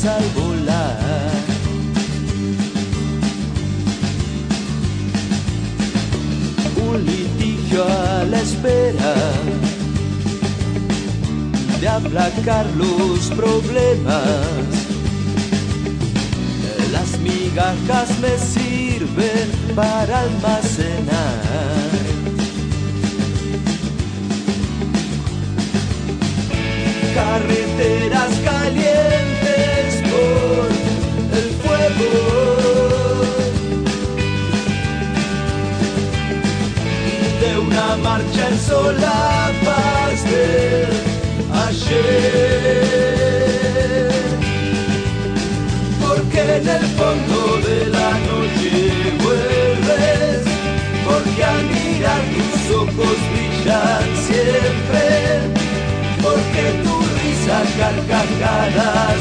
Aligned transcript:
alas 0.00 0.06
al 0.06 0.24
volar. 0.34 0.98
Un 6.88 7.04
litigio 7.04 7.84
a 7.84 8.24
la 8.24 8.40
espera 8.40 9.14
de 11.80 11.88
aplacar 11.88 12.66
los 12.76 13.30
problemas. 13.30 14.24
Las 16.92 17.18
migajas 17.20 18.18
me 18.20 18.38
sirven 18.38 19.50
para 19.74 20.20
almacenar. 20.20 21.80
carreteras 27.12 28.30
calientes. 28.44 29.39
El 30.12 31.48
fuego 31.62 32.12
de 37.40 37.50
una 37.58 37.96
marcha 37.96 38.42
en 38.48 38.58
solapas 38.58 40.16
de 40.30 40.44
ayer. 41.66 42.90
Porque 46.00 46.40
en 46.40 46.68
el 46.68 46.84
fondo 46.98 47.38
de 47.68 47.78
la 47.86 48.10
noche 48.28 48.72
vuelves, 49.22 50.42
porque 51.06 51.42
al 51.44 51.62
mirar 51.64 52.22
tus 52.34 52.62
ojos 52.76 53.16
brillan 53.30 54.08
siempre, 54.26 55.06
porque 56.22 56.64
tu 56.82 56.94
risa 57.22 57.58
carcajadas 57.78 59.20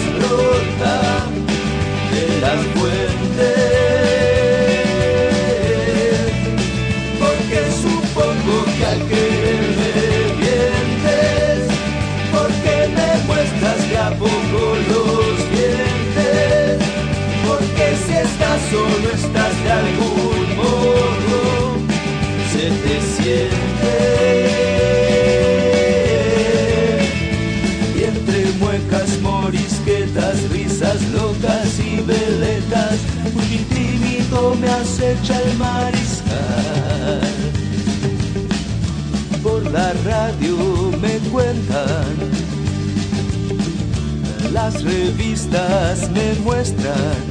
cuentan, 41.32 42.16
las 44.52 44.84
revistas 44.84 46.10
me 46.12 46.34
muestran 46.44 47.24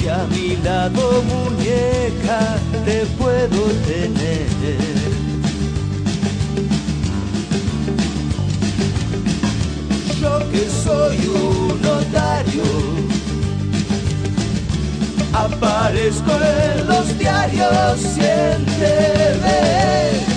que 0.00 0.10
a 0.10 0.24
mi 0.30 0.56
lado 0.56 1.22
muñeca 1.22 2.56
te 2.84 3.06
puedo 3.18 3.66
tener. 3.86 4.44
Yo 10.20 10.38
que 10.50 10.68
soy 10.84 11.18
un 11.26 11.82
notario 11.82 12.64
aparezco 15.34 16.32
en 16.32 16.86
los 16.86 17.18
diarios 17.18 18.00
y 18.16 18.20
en 18.20 18.64
TV. 18.64 20.33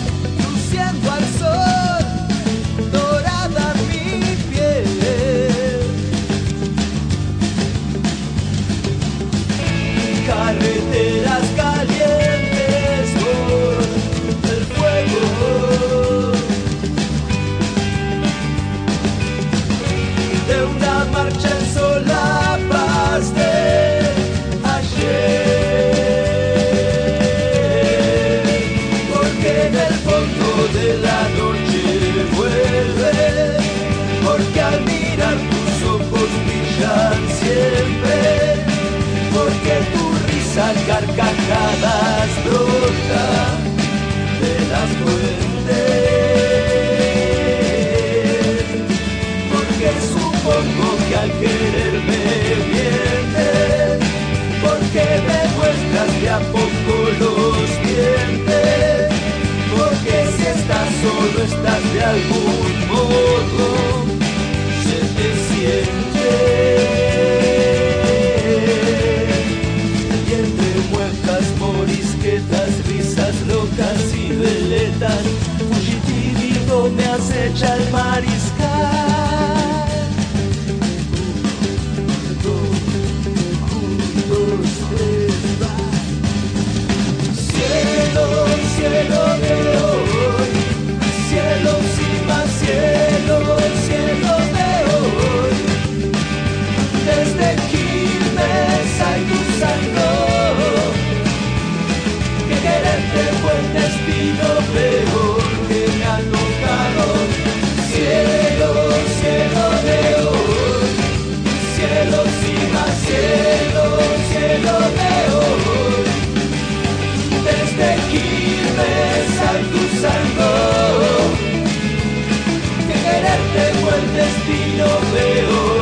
el 123.97 124.13
destino 124.13 124.85
de 125.13 125.47
hoy. 125.47 125.76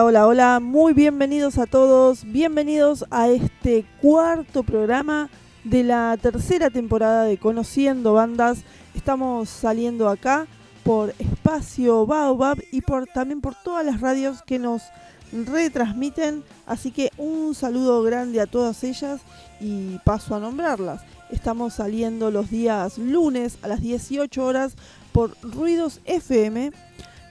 Hola, 0.00 0.28
hola, 0.28 0.60
muy 0.60 0.92
bienvenidos 0.92 1.58
a 1.58 1.66
todos, 1.66 2.22
bienvenidos 2.24 3.04
a 3.10 3.28
este 3.30 3.84
cuarto 4.00 4.62
programa 4.62 5.28
de 5.64 5.82
la 5.82 6.16
tercera 6.22 6.70
temporada 6.70 7.24
de 7.24 7.36
Conociendo 7.36 8.12
Bandas. 8.12 8.58
Estamos 8.94 9.48
saliendo 9.48 10.08
acá 10.08 10.46
por 10.84 11.14
Espacio 11.18 12.06
Baobab 12.06 12.58
y 12.70 12.80
por, 12.82 13.06
también 13.06 13.40
por 13.40 13.56
todas 13.56 13.84
las 13.84 14.00
radios 14.00 14.42
que 14.42 14.60
nos 14.60 14.82
retransmiten, 15.32 16.44
así 16.64 16.92
que 16.92 17.10
un 17.18 17.56
saludo 17.56 18.00
grande 18.04 18.40
a 18.40 18.46
todas 18.46 18.84
ellas 18.84 19.20
y 19.60 19.98
paso 20.04 20.36
a 20.36 20.38
nombrarlas. 20.38 21.02
Estamos 21.30 21.74
saliendo 21.74 22.30
los 22.30 22.50
días 22.50 22.98
lunes 22.98 23.58
a 23.62 23.68
las 23.68 23.80
18 23.80 24.44
horas 24.44 24.74
por 25.10 25.36
Ruidos 25.42 26.00
FM 26.04 26.70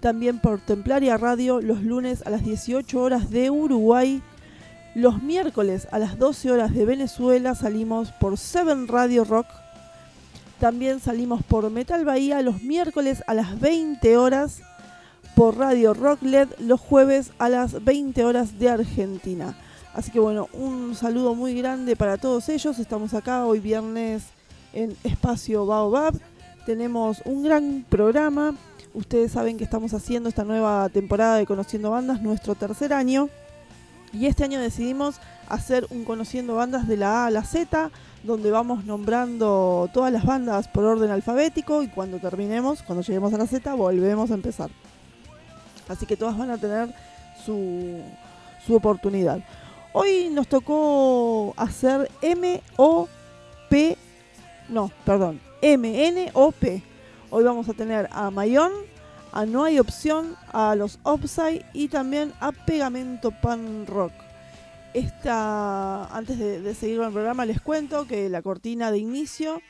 también 0.07 0.39
por 0.39 0.61
Templaria 0.61 1.17
Radio 1.17 1.59
los 1.59 1.83
lunes 1.83 2.25
a 2.25 2.29
las 2.29 2.41
18 2.41 2.97
horas 2.97 3.29
de 3.29 3.49
Uruguay. 3.49 4.21
Los 4.95 5.21
miércoles 5.21 5.85
a 5.91 5.99
las 5.99 6.17
12 6.17 6.49
horas 6.49 6.73
de 6.73 6.85
Venezuela 6.85 7.55
salimos 7.55 8.13
por 8.13 8.37
Seven 8.37 8.87
Radio 8.87 9.25
Rock. 9.25 9.47
También 10.61 11.01
salimos 11.01 11.43
por 11.43 11.69
Metal 11.69 12.05
Bahía 12.05 12.41
los 12.41 12.61
miércoles 12.61 13.21
a 13.27 13.33
las 13.33 13.59
20 13.59 14.15
horas. 14.15 14.61
Por 15.35 15.57
Radio 15.57 15.93
Rock 15.93 16.21
LED 16.21 16.47
los 16.59 16.79
jueves 16.79 17.33
a 17.37 17.49
las 17.49 17.83
20 17.83 18.23
horas 18.23 18.57
de 18.57 18.69
Argentina. 18.69 19.57
Así 19.93 20.11
que 20.11 20.21
bueno, 20.21 20.47
un 20.53 20.95
saludo 20.95 21.35
muy 21.35 21.53
grande 21.53 21.97
para 21.97 22.15
todos 22.15 22.47
ellos. 22.47 22.79
Estamos 22.79 23.13
acá 23.13 23.45
hoy 23.45 23.59
viernes 23.59 24.23
en 24.71 24.95
Espacio 25.03 25.65
Baobab. 25.65 26.17
Tenemos 26.65 27.21
un 27.25 27.43
gran 27.43 27.85
programa 27.89 28.55
Ustedes 28.93 29.31
saben 29.31 29.57
que 29.57 29.63
estamos 29.63 29.93
haciendo 29.93 30.29
esta 30.29 30.43
nueva 30.43 30.89
temporada 30.89 31.35
de 31.35 31.45
Conociendo 31.45 31.91
Bandas, 31.91 32.21
nuestro 32.21 32.55
tercer 32.55 32.93
año. 32.93 33.29
Y 34.13 34.25
este 34.25 34.43
año 34.43 34.59
decidimos 34.59 35.19
hacer 35.49 35.85
un 35.89 36.05
Conociendo 36.05 36.55
Bandas 36.55 36.87
de 36.87 36.97
la 36.97 37.23
A 37.23 37.25
a 37.27 37.31
la 37.31 37.43
Z, 37.43 37.91
donde 38.23 38.49
vamos 38.49 38.85
nombrando 38.85 39.89
todas 39.93 40.11
las 40.11 40.25
bandas 40.25 40.67
por 40.67 40.85
orden 40.85 41.11
alfabético 41.11 41.83
y 41.83 41.89
cuando 41.89 42.19
terminemos, 42.19 42.81
cuando 42.81 43.03
lleguemos 43.03 43.33
a 43.33 43.37
la 43.37 43.47
Z, 43.47 43.73
volvemos 43.73 44.31
a 44.31 44.33
empezar. 44.33 44.69
Así 45.87 46.05
que 46.05 46.17
todas 46.17 46.37
van 46.37 46.51
a 46.51 46.57
tener 46.57 46.93
su, 47.45 48.01
su 48.65 48.75
oportunidad. 48.75 49.39
Hoy 49.93 50.29
nos 50.31 50.47
tocó 50.47 51.53
hacer 51.57 52.09
M-O-P, 52.21 53.97
no, 54.69 54.91
perdón, 55.05 55.39
M-N-O-P 55.61 56.86
Hoy 57.29 57.43
vamos 57.43 57.67
a 57.67 57.73
tener 57.73 58.07
a 58.13 58.31
Mayón, 58.31 58.71
a 59.33 59.45
No 59.45 59.65
hay 59.65 59.79
opción, 59.79 60.37
a 60.53 60.75
los 60.75 60.97
Upside 61.03 61.65
y 61.73 61.89
también 61.89 62.31
a 62.39 62.53
Pegamento 62.53 63.31
Pan 63.31 63.85
Rock. 63.85 64.13
Esta, 64.93 66.05
antes 66.05 66.39
de, 66.39 66.73
seguir 66.73 66.97
con 66.97 67.07
el 67.07 67.13
programa 67.13 67.45
les 67.45 67.59
cuento 67.59 68.07
que 68.07 68.29
la 68.29 68.41
cortina 68.41 68.91
de 68.91 68.99
inicio 68.99 69.61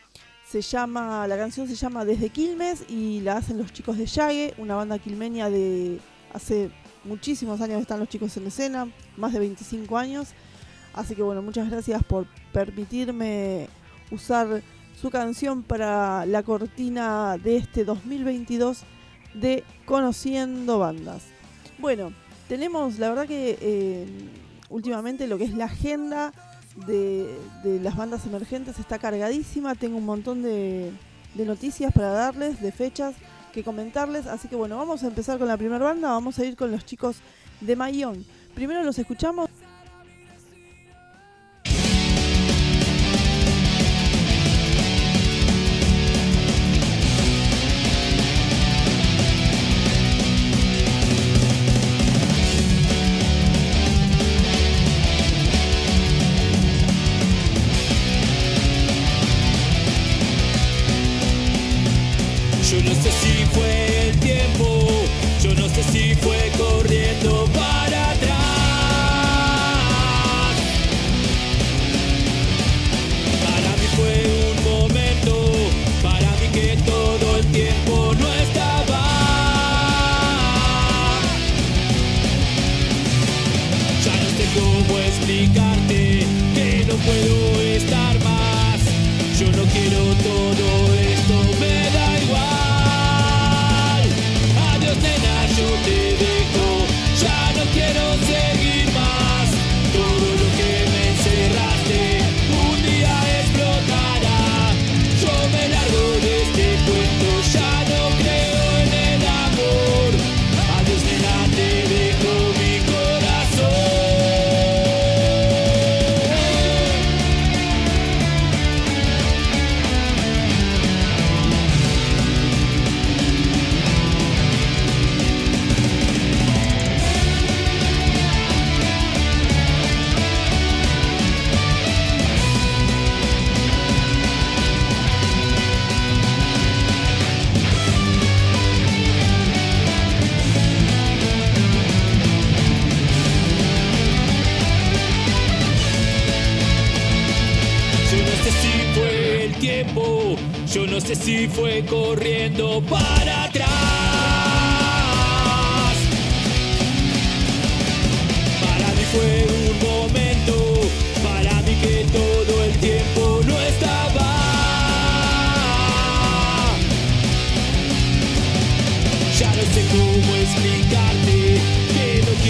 se 0.48 0.62
llama, 0.62 1.28
la 1.28 1.36
canción 1.36 1.68
se 1.68 1.74
llama 1.74 2.06
Desde 2.06 2.30
Quilmes 2.30 2.86
y 2.90 3.22
la 3.22 3.38
hacen 3.38 3.58
los 3.58 3.74
chicos 3.74 3.98
de 3.98 4.06
Yague, 4.06 4.54
una 4.60 4.76
banda 4.76 5.00
quilmeña 5.00 5.50
de 5.50 6.00
hace 6.36 6.70
muchísimos 7.06 7.60
años 7.60 7.82
están 7.82 8.00
los 8.00 8.08
chicos 8.08 8.38
en 8.38 8.46
escena, 8.46 8.88
más 9.18 9.34
de 9.34 9.40
25 9.40 9.98
años. 9.98 10.30
Así 10.94 11.16
que 11.16 11.24
bueno, 11.24 11.42
muchas 11.42 11.72
gracias 11.72 12.04
por 12.04 12.28
permitirme 12.54 13.68
usar 14.12 14.62
su 15.00 15.12
canción 15.12 15.62
para 15.62 16.26
la 16.26 16.42
cortina 16.42 17.38
de 17.38 17.58
este 17.58 17.86
2022 17.86 18.80
de 19.36 19.64
Conociendo 19.86 20.80
Bandas. 20.80 21.24
Bueno, 21.78 22.14
tenemos 22.48 22.98
la 22.98 23.10
verdad 23.10 23.28
que 23.28 23.60
eh, 23.62 24.08
últimamente 24.70 25.28
lo 25.28 25.38
que 25.38 25.44
es 25.44 25.54
la 25.54 25.66
agenda 25.66 26.34
de, 26.88 27.38
las 27.82 27.96
bandas 27.96 28.26
emergentes 28.26 28.80
está 28.80 28.98
cargadísima, 28.98 29.76
tengo 29.76 29.98
un 29.98 30.06
montón 30.06 30.42
de, 30.42 30.92
de 31.36 31.46
noticias 31.46 31.94
para 31.94 32.10
darles, 32.10 32.60
de 32.60 32.72
fechas 32.72 33.16
que 33.54 33.64
comentarles, 33.64 34.26
así 34.26 34.48
que 34.48 34.56
bueno, 34.56 34.78
vamos 34.78 35.04
a 35.04 35.08
empezar 35.08 35.38
con 35.38 35.48
la 35.48 35.58
primera 35.58 35.86
banda, 35.86 36.10
vamos 36.10 36.40
a 36.40 36.46
ir 36.46 36.56
con 36.56 36.72
los 36.72 36.86
chicos 36.86 37.18
de 37.62 37.76
Mayón. 37.76 38.26
Primero 38.56 38.82
los 38.84 38.98
escuchamos. 38.98 39.48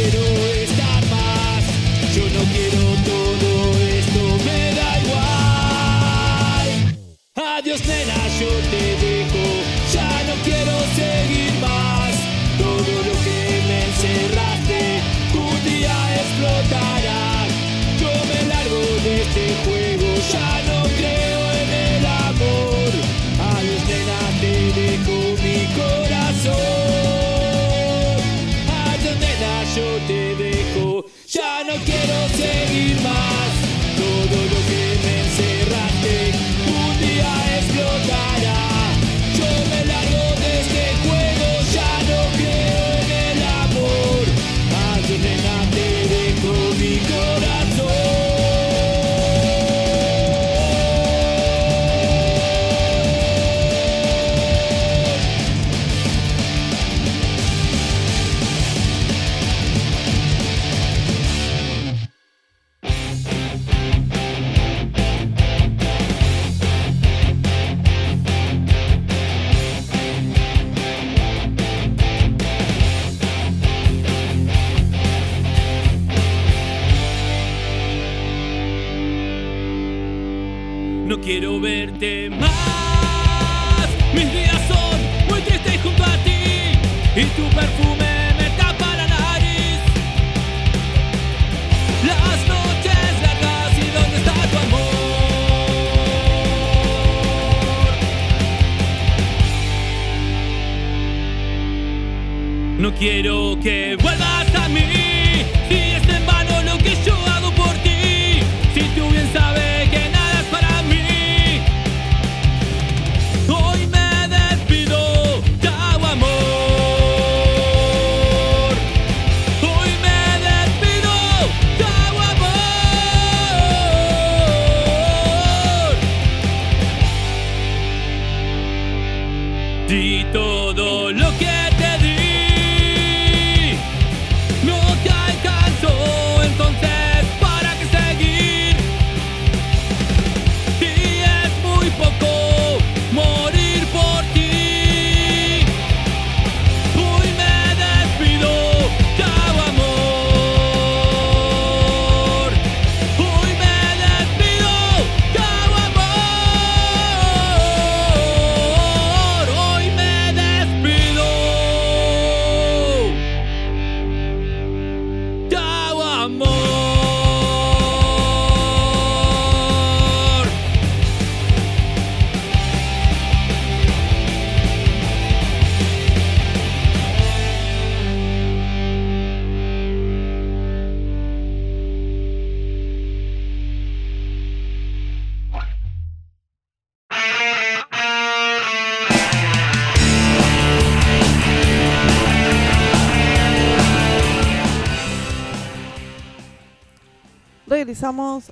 Te 0.04 0.47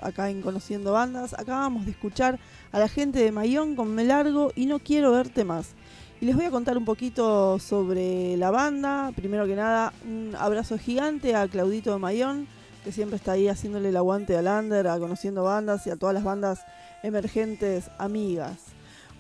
Acá 0.01 0.29
en 0.29 0.41
Conociendo 0.41 0.91
Bandas. 0.91 1.33
Acabamos 1.33 1.85
de 1.85 1.91
escuchar 1.91 2.39
a 2.73 2.79
la 2.79 2.89
gente 2.89 3.19
de 3.19 3.31
Mayón 3.31 3.77
con 3.77 3.95
Me 3.95 4.03
Largo 4.03 4.51
y 4.53 4.65
No 4.65 4.79
Quiero 4.79 5.13
Verte 5.13 5.45
Más. 5.45 5.75
Y 6.19 6.25
les 6.25 6.35
voy 6.35 6.43
a 6.43 6.51
contar 6.51 6.77
un 6.77 6.83
poquito 6.83 7.57
sobre 7.59 8.35
la 8.35 8.51
banda. 8.51 9.13
Primero 9.15 9.45
que 9.45 9.55
nada, 9.55 9.93
un 10.03 10.35
abrazo 10.37 10.77
gigante 10.77 11.37
a 11.37 11.47
Claudito 11.47 11.93
de 11.93 11.99
Mayón, 11.99 12.49
que 12.83 12.91
siempre 12.91 13.15
está 13.15 13.31
ahí 13.31 13.47
haciéndole 13.47 13.89
el 13.89 13.95
aguante 13.95 14.35
a 14.35 14.41
Lander, 14.41 14.89
a 14.89 14.99
Conociendo 14.99 15.43
Bandas 15.43 15.87
y 15.87 15.89
a 15.89 15.95
todas 15.95 16.13
las 16.13 16.25
bandas 16.25 16.59
emergentes 17.01 17.89
amigas. 17.97 18.57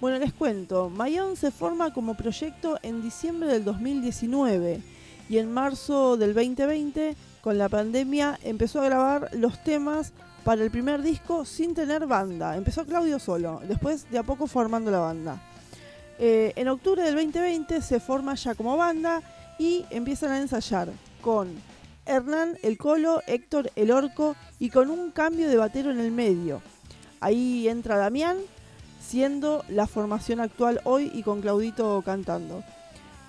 Bueno, 0.01 0.19
les 0.19 0.33
cuento, 0.33 0.89
Mayón 0.89 1.37
se 1.37 1.49
forma 1.49 1.93
como 1.93 2.17
proyecto 2.17 2.77
en 2.83 3.01
diciembre 3.01 3.47
del 3.47 3.63
2019 3.63 4.81
y 5.29 5.37
en 5.37 5.53
marzo 5.53 6.17
del 6.17 6.33
2020 6.33 7.15
con 7.45 7.59
la 7.59 7.69
pandemia 7.69 8.39
empezó 8.41 8.81
a 8.81 8.85
grabar 8.85 9.29
los 9.33 9.63
temas 9.63 10.13
para 10.43 10.63
el 10.63 10.71
primer 10.71 11.03
disco 11.03 11.45
sin 11.45 11.75
tener 11.75 12.07
banda. 12.07 12.57
Empezó 12.57 12.87
Claudio 12.87 13.19
solo, 13.19 13.61
después 13.67 14.09
de 14.09 14.17
a 14.17 14.23
poco 14.23 14.47
formando 14.47 14.89
la 14.89 14.97
banda. 14.97 15.39
Eh, 16.17 16.53
en 16.55 16.67
octubre 16.69 17.03
del 17.03 17.13
2020 17.13 17.83
se 17.83 17.99
forma 17.99 18.33
ya 18.33 18.55
como 18.55 18.75
banda 18.77 19.21
y 19.59 19.85
empiezan 19.91 20.31
a 20.31 20.39
ensayar 20.39 20.89
con 21.21 21.49
Hernán 22.07 22.57
el 22.63 22.79
Colo, 22.79 23.21
Héctor 23.27 23.69
el 23.75 23.91
Orco 23.91 24.35
y 24.57 24.71
con 24.71 24.89
un 24.89 25.11
cambio 25.11 25.47
de 25.47 25.57
batero 25.57 25.91
en 25.91 25.99
el 25.99 26.11
medio. 26.11 26.63
Ahí 27.19 27.67
entra 27.67 27.97
Damián, 27.97 28.37
siendo 29.07 29.63
la 29.69 29.85
formación 29.85 30.39
actual 30.39 30.81
hoy 30.83 31.11
y 31.13 31.21
con 31.21 31.41
Claudito 31.41 32.01
cantando. 32.03 32.63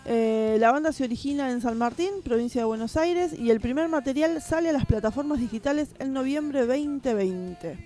Eh, 0.08 0.56
la 0.60 0.70
banda 0.70 0.92
se 0.92 1.02
origina 1.02 1.50
en 1.50 1.60
San 1.60 1.76
Martín, 1.76 2.10
provincia 2.22 2.60
de 2.60 2.64
Buenos 2.64 2.96
Aires, 2.96 3.32
y 3.36 3.50
el 3.50 3.60
primer 3.60 3.88
material 3.88 4.40
sale 4.40 4.68
a 4.68 4.72
las 4.72 4.86
plataformas 4.86 5.40
digitales 5.40 5.88
en 5.98 6.12
noviembre 6.12 6.60
2020. 6.64 7.76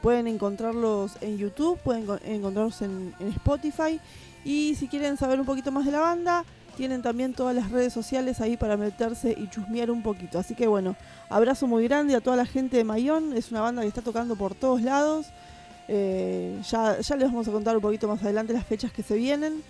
Pueden 0.00 0.28
encontrarlos 0.28 1.12
en 1.20 1.36
YouTube, 1.36 1.76
pueden 1.80 2.06
enco- 2.06 2.20
encontrarlos 2.24 2.80
en, 2.82 3.12
Spotify, 3.34 3.98
y 4.44 4.76
si 4.76 4.86
quieren 4.86 5.16
saber 5.16 5.40
un 5.40 5.46
poquito 5.46 5.72
más 5.72 5.84
de 5.84 5.90
la 5.90 5.98
banda, 5.98 6.44
tienen 6.76 7.02
también 7.02 7.34
todas 7.34 7.56
las 7.56 7.72
redes 7.72 7.92
sociales 7.92 8.40
ahí 8.40 8.56
para 8.56 8.76
meterse 8.76 9.34
y 9.36 9.48
chusmear 9.50 9.90
un 9.90 10.04
poquito. 10.04 10.38
Así 10.38 10.54
que 10.54 10.68
bueno, 10.68 10.94
abrazo 11.28 11.66
muy 11.66 11.82
grande 11.82 12.14
a 12.14 12.20
toda 12.20 12.36
la 12.36 12.46
gente 12.46 12.76
de 12.76 12.84
Mayón, 12.84 13.36
es 13.36 13.50
una 13.50 13.62
banda 13.62 13.82
que 13.82 13.88
está 13.88 14.00
tocando 14.00 14.36
por 14.36 14.54
todos 14.54 14.80
lados. 14.82 15.26
Eh, 15.88 16.56
ya 16.70 16.94
les 17.00 17.28
vamos 17.32 17.48
a 17.48 17.50
contar 17.50 17.74
un 17.74 17.82
poquito 17.82 18.06
más 18.06 18.22
adelante 18.22 18.52
las 18.52 18.64
fechas 18.64 18.92
que 18.92 19.02
se 19.02 19.16
vienen. 19.16 19.60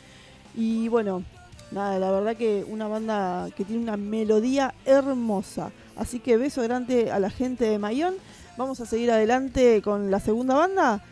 Y 0.54 0.88
bueno, 0.88 1.23
nada, 1.70 1.98
la 1.98 2.10
verdad 2.10 2.37
que 2.37 2.64
una 2.68 2.88
banda 2.88 3.48
que 3.56 3.64
tiene 3.64 3.82
una 3.82 3.96
melodía 3.96 4.75
hermosa. 4.84 5.70
Así 5.96 6.20
que 6.20 6.37
beso 6.37 6.62
grande 6.62 7.10
a 7.10 7.18
la 7.18 7.30
gente 7.30 7.64
de 7.64 7.78
Mayón. 7.78 8.14
Vamos 8.56 8.80
a 8.80 8.87
seguir 8.87 9.10
adelante 9.10 9.82
con 9.82 10.10
la 10.10 10.20
segunda 10.20 10.54
banda. 10.54 11.02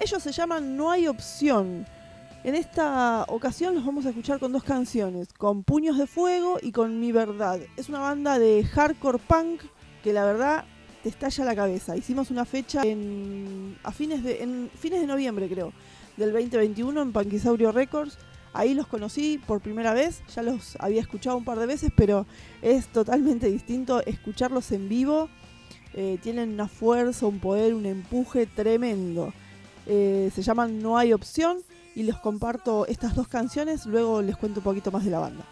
Ellos 0.00 0.22
se 0.22 0.32
llaman 0.32 0.76
No 0.76 0.90
hay 0.90 1.08
opción. 1.08 1.86
En 2.44 2.54
esta 2.54 3.24
ocasión 3.28 3.74
los 3.74 3.84
vamos 3.84 4.06
a 4.06 4.10
escuchar 4.10 4.38
con 4.38 4.52
dos 4.52 4.62
canciones, 4.62 5.32
con 5.32 5.64
Puños 5.64 5.98
de 5.98 6.06
Fuego 6.06 6.58
y 6.62 6.70
con 6.72 7.00
Mi 7.00 7.10
Verdad. 7.10 7.58
Es 7.76 7.88
una 7.88 7.98
banda 7.98 8.38
de 8.38 8.64
hardcore 8.64 9.18
punk 9.18 9.62
que 10.04 10.12
la 10.12 10.24
verdad 10.24 10.64
te 11.02 11.08
estalla 11.08 11.44
la 11.44 11.56
cabeza. 11.56 11.96
Hicimos 11.96 12.30
una 12.30 12.44
fecha 12.44 12.82
en, 12.84 13.76
a 13.82 13.90
fines 13.92 14.22
de, 14.22 14.42
en 14.42 14.70
fines 14.78 15.00
de 15.00 15.06
noviembre 15.06 15.48
creo, 15.48 15.72
del 16.16 16.32
2021 16.32 17.02
en 17.02 17.12
Panquisaurio 17.12 17.72
Records. 17.72 18.18
Ahí 18.52 18.74
los 18.74 18.86
conocí 18.86 19.38
por 19.46 19.60
primera 19.60 19.94
vez, 19.94 20.22
ya 20.34 20.42
los 20.42 20.76
había 20.80 21.00
escuchado 21.00 21.36
un 21.36 21.44
par 21.44 21.58
de 21.58 21.66
veces, 21.66 21.92
pero 21.94 22.26
es 22.62 22.88
totalmente 22.88 23.50
distinto 23.50 24.04
escucharlos 24.04 24.72
en 24.72 24.88
vivo. 24.88 25.28
Eh, 25.94 26.18
tienen 26.22 26.52
una 26.52 26.68
fuerza, 26.68 27.26
un 27.26 27.40
poder, 27.40 27.74
un 27.74 27.86
empuje 27.86 28.46
tremendo. 28.46 29.32
Eh, 29.86 30.30
se 30.34 30.42
llaman 30.42 30.80
No 30.80 30.98
hay 30.98 31.12
opción 31.12 31.58
y 31.94 32.02
les 32.04 32.16
comparto 32.16 32.86
estas 32.86 33.14
dos 33.14 33.28
canciones, 33.28 33.86
luego 33.86 34.22
les 34.22 34.36
cuento 34.36 34.60
un 34.60 34.64
poquito 34.64 34.90
más 34.90 35.04
de 35.04 35.10
la 35.10 35.18
banda. 35.18 35.44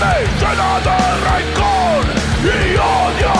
Mi 0.00 0.06
mente 0.06 0.30
llena 0.40 0.80
de 0.80 0.96
rencor 1.26 2.04
y 2.42 2.76
odio. 2.76 3.34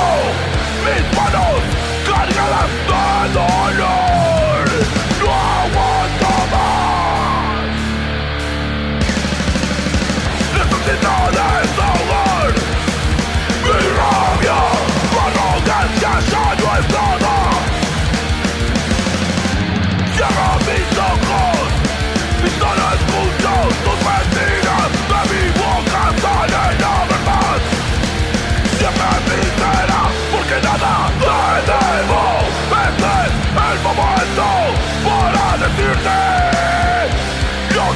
Mis 0.84 1.16
manos 1.16 1.62
cargadas 2.06 2.70
de 2.86 3.38
oh, 3.38 3.70
dolor. 3.72 3.99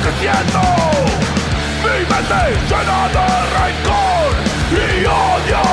Que 0.03 0.13
siento. 0.21 0.61
Mi 1.83 1.99
mente 2.11 2.41
llena 2.69 3.01
de 3.09 3.29
rencor 3.55 4.33
y 4.71 5.07
odio. 5.07 5.65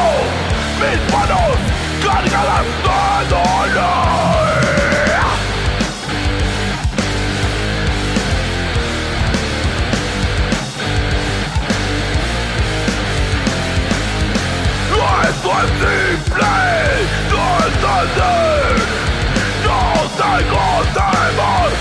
Mis 0.80 1.02
manos 1.14 1.58
cargadas 2.04 2.66
de 2.86 3.30
dolor. 3.30 4.32
Esto 15.24 15.50
es 15.50 15.70
simple, 15.82 16.54
no 17.32 17.46
entender 17.66 18.76
No 19.64 19.80
tengo 20.18 20.66
temor, 20.94 21.72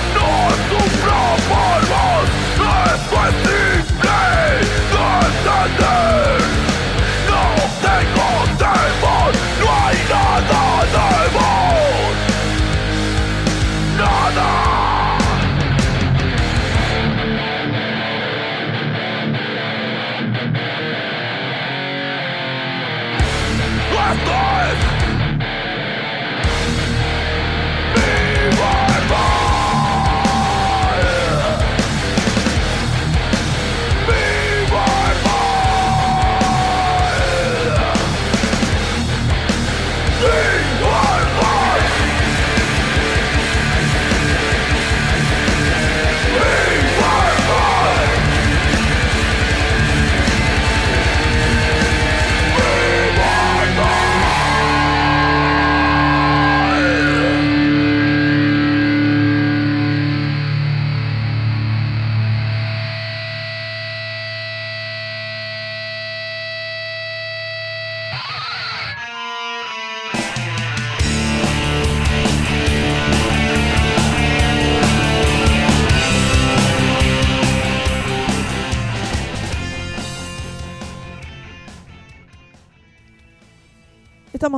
Thunder! 5.80 6.09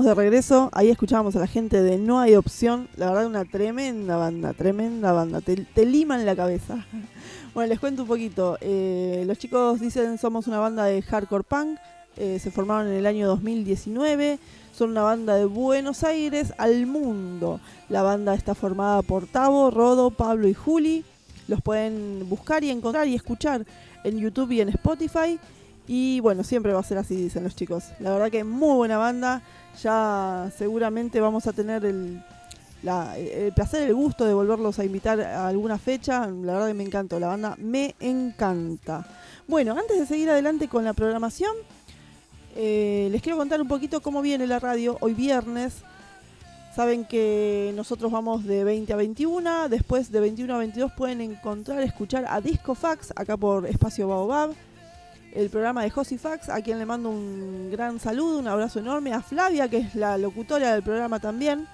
De 0.02 0.14
regreso, 0.14 0.68
ahí 0.72 0.90
escuchábamos 0.90 1.36
a 1.36 1.38
la 1.38 1.46
gente 1.46 1.80
de 1.80 1.96
No 1.96 2.18
hay 2.18 2.34
opción, 2.34 2.88
la 2.96 3.08
verdad 3.10 3.26
una 3.26 3.44
tremenda 3.44 4.16
banda, 4.16 4.52
tremenda 4.52 5.12
banda, 5.12 5.40
te, 5.40 5.54
te 5.54 5.86
liman 5.86 6.26
la 6.26 6.34
cabeza. 6.34 6.84
Bueno, 7.54 7.68
les 7.68 7.78
cuento 7.78 8.02
un 8.02 8.08
poquito, 8.08 8.56
eh, 8.62 9.24
los 9.26 9.38
chicos 9.38 9.78
dicen 9.78 10.16
somos 10.16 10.46
una 10.46 10.58
banda 10.58 10.86
de 10.86 11.02
hardcore 11.02 11.44
punk, 11.44 11.78
eh, 12.16 12.38
se 12.40 12.50
formaron 12.50 12.90
en 12.90 12.94
el 12.94 13.04
año 13.04 13.28
2019, 13.28 14.38
son 14.74 14.90
una 14.90 15.02
banda 15.02 15.36
de 15.36 15.44
Buenos 15.44 16.02
Aires 16.02 16.54
al 16.56 16.86
mundo. 16.86 17.60
La 17.90 18.02
banda 18.02 18.34
está 18.34 18.54
formada 18.54 19.02
por 19.02 19.26
Tavo, 19.26 19.70
Rodo, 19.70 20.10
Pablo 20.10 20.48
y 20.48 20.54
Juli, 20.54 21.04
los 21.46 21.60
pueden 21.60 22.26
buscar 22.28 22.64
y 22.64 22.70
encontrar 22.70 23.06
y 23.06 23.14
escuchar 23.14 23.66
en 24.02 24.18
YouTube 24.18 24.50
y 24.52 24.62
en 24.62 24.70
Spotify. 24.70 25.38
Y 25.86 26.20
bueno, 26.20 26.42
siempre 26.44 26.72
va 26.72 26.80
a 26.80 26.84
ser 26.84 26.96
así, 26.96 27.16
dicen 27.16 27.44
los 27.44 27.54
chicos. 27.54 27.84
La 28.00 28.12
verdad 28.12 28.30
que 28.30 28.44
muy 28.44 28.76
buena 28.76 28.96
banda. 28.96 29.42
Ya 29.80 30.50
seguramente 30.56 31.20
vamos 31.20 31.46
a 31.46 31.52
tener 31.52 31.84
el, 31.84 32.22
la- 32.82 33.16
el 33.18 33.52
placer, 33.52 33.82
el 33.88 33.94
gusto 33.94 34.24
de 34.24 34.34
volverlos 34.34 34.78
a 34.78 34.84
invitar 34.84 35.20
a 35.20 35.48
alguna 35.48 35.78
fecha. 35.78 36.26
La 36.26 36.52
verdad 36.54 36.68
que 36.68 36.74
me 36.74 36.84
encantó. 36.84 37.18
La 37.18 37.28
banda 37.28 37.54
me 37.58 37.94
encanta. 38.00 39.06
Bueno, 39.48 39.76
antes 39.78 39.98
de 39.98 40.06
seguir 40.06 40.30
adelante 40.30 40.68
con 40.68 40.84
la 40.84 40.92
programación, 40.92 41.52
eh, 42.54 43.08
les 43.10 43.22
quiero 43.22 43.38
contar 43.38 43.60
un 43.60 43.68
poquito 43.68 44.00
cómo 44.02 44.20
viene 44.22 44.46
la 44.46 44.58
radio 44.58 44.98
hoy 45.00 45.14
viernes. 45.14 45.82
Saben 46.74 47.04
que 47.04 47.70
nosotros 47.76 48.10
vamos 48.10 48.44
de 48.44 48.64
20 48.64 48.92
a 48.94 48.96
21, 48.96 49.68
después 49.68 50.10
de 50.10 50.20
21 50.20 50.54
a 50.54 50.58
22 50.58 50.92
pueden 50.92 51.20
encontrar, 51.20 51.82
escuchar 51.82 52.24
a 52.26 52.40
Disco 52.40 52.74
Fax 52.74 53.12
acá 53.14 53.36
por 53.36 53.66
Espacio 53.66 54.08
Baobab, 54.08 54.52
el 55.34 55.50
programa 55.50 55.82
de 55.82 55.90
Josi 55.90 56.18
Fax, 56.18 56.48
a 56.48 56.60
quien 56.60 56.78
le 56.78 56.86
mando 56.86 57.10
un 57.10 57.70
gran 57.70 57.98
saludo, 57.98 58.38
un 58.38 58.48
abrazo 58.48 58.78
enorme, 58.78 59.12
a 59.12 59.22
Flavia, 59.22 59.68
que 59.68 59.78
es 59.78 59.94
la 59.94 60.18
locutora 60.18 60.72
del 60.74 60.82
programa 60.82 61.20
también. 61.20 61.66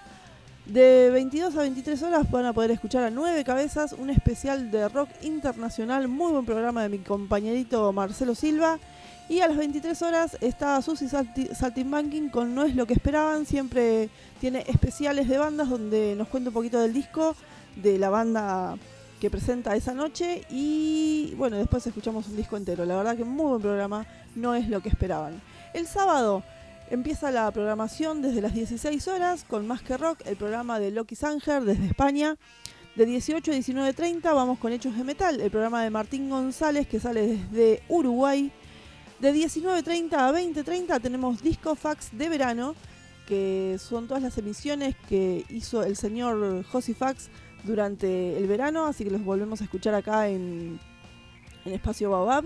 De 0.67 1.09
22 1.11 1.57
a 1.57 1.61
23 1.61 2.03
horas 2.03 2.31
van 2.31 2.45
a 2.45 2.53
poder 2.53 2.71
escuchar 2.71 3.03
a 3.05 3.11
Nueve 3.11 3.43
Cabezas, 3.43 3.95
un 3.95 4.11
especial 4.11 4.71
de 4.71 4.89
rock 4.89 5.09
internacional, 5.23 6.09
muy 6.09 6.31
buen 6.33 6.45
programa 6.45 6.83
de 6.83 6.91
mi 6.91 6.99
compañerito 6.99 7.91
Marcelo 7.93 8.35
Silva. 8.35 8.79
Y 9.31 9.41
a 9.41 9.49
las 9.49 9.57
23 9.57 10.01
horas 10.03 10.37
está 10.41 10.81
Susi 10.81 11.07
Salti- 11.07 11.55
Saltimbanking 11.55 12.31
con 12.31 12.55
No 12.55 12.65
es 12.65 12.75
lo 12.75 12.87
que 12.87 12.95
esperaban. 12.95 13.45
Siempre 13.45 14.09
tiene 14.41 14.65
especiales 14.69 15.29
de 15.29 15.37
bandas 15.39 15.69
donde 15.69 16.15
nos 16.17 16.29
cuenta 16.29 16.49
un 16.51 16.55
poquito 16.55 16.81
del 16.81 16.93
disco, 16.95 17.35
de 17.77 17.99
la 17.99 18.09
banda 18.09 18.77
que 19.21 19.31
presenta 19.31 19.77
esa 19.77 19.95
noche. 19.95 20.43
Y 20.51 21.35
bueno, 21.37 21.57
después 21.57 21.87
escuchamos 21.87 22.29
un 22.29 22.37
disco 22.37 22.57
entero. 22.57 22.85
La 22.85 22.97
verdad 22.97 23.17
que 23.17 23.25
muy 23.25 23.47
buen 23.47 23.63
programa, 23.63 24.07
No 24.35 24.55
es 24.55 24.69
lo 24.69 24.81
que 24.81 24.89
esperaban. 24.89 25.41
El 25.75 25.87
sábado 25.87 26.43
empieza 26.91 27.31
la 27.31 27.51
programación 27.51 28.23
desde 28.23 28.41
las 28.41 28.55
16 28.55 29.09
horas 29.09 29.45
con 29.45 29.67
Más 29.67 29.83
que 29.83 29.97
Rock, 29.97 30.21
el 30.27 30.37
programa 30.37 30.79
de 30.79 30.91
Loki 30.91 31.15
Sanger 31.15 31.63
desde 31.63 31.87
España. 31.87 32.37
De 32.97 33.07
18 33.07 33.53
a 33.53 33.55
19.30 33.55 34.23
vamos 34.23 34.59
con 34.59 34.73
Hechos 34.73 34.97
de 34.97 35.05
Metal, 35.05 35.41
el 35.41 35.51
programa 35.51 35.85
de 35.85 35.91
Martín 35.91 36.29
González 36.29 36.89
que 36.89 36.99
sale 36.99 37.27
desde 37.27 37.83
Uruguay. 37.89 38.51
De 39.21 39.33
19.30 39.33 40.15
a 40.15 40.33
20.30 40.33 41.01
tenemos 41.01 41.43
Disco 41.43 41.75
Fax 41.75 42.17
de 42.17 42.29
verano, 42.29 42.75
que 43.29 43.77
son 43.79 44.09
todas 44.09 44.23
las 44.23 44.37
emisiones 44.39 44.97
que 45.09 45.45
hizo 45.51 45.83
el 45.83 45.97
señor 45.97 46.65
Josi 46.65 46.95
Fax 46.95 47.29
durante 47.65 48.37
el 48.37 48.47
verano, 48.47 48.87
así 48.87 49.05
que 49.05 49.11
los 49.11 49.25
volvemos 49.25 49.61
a 49.61 49.65
escuchar 49.65 49.95
acá 49.95 50.29
en, 50.29 50.79
en 51.65 51.73
Espacio 51.73 52.11
Baobab. 52.11 52.45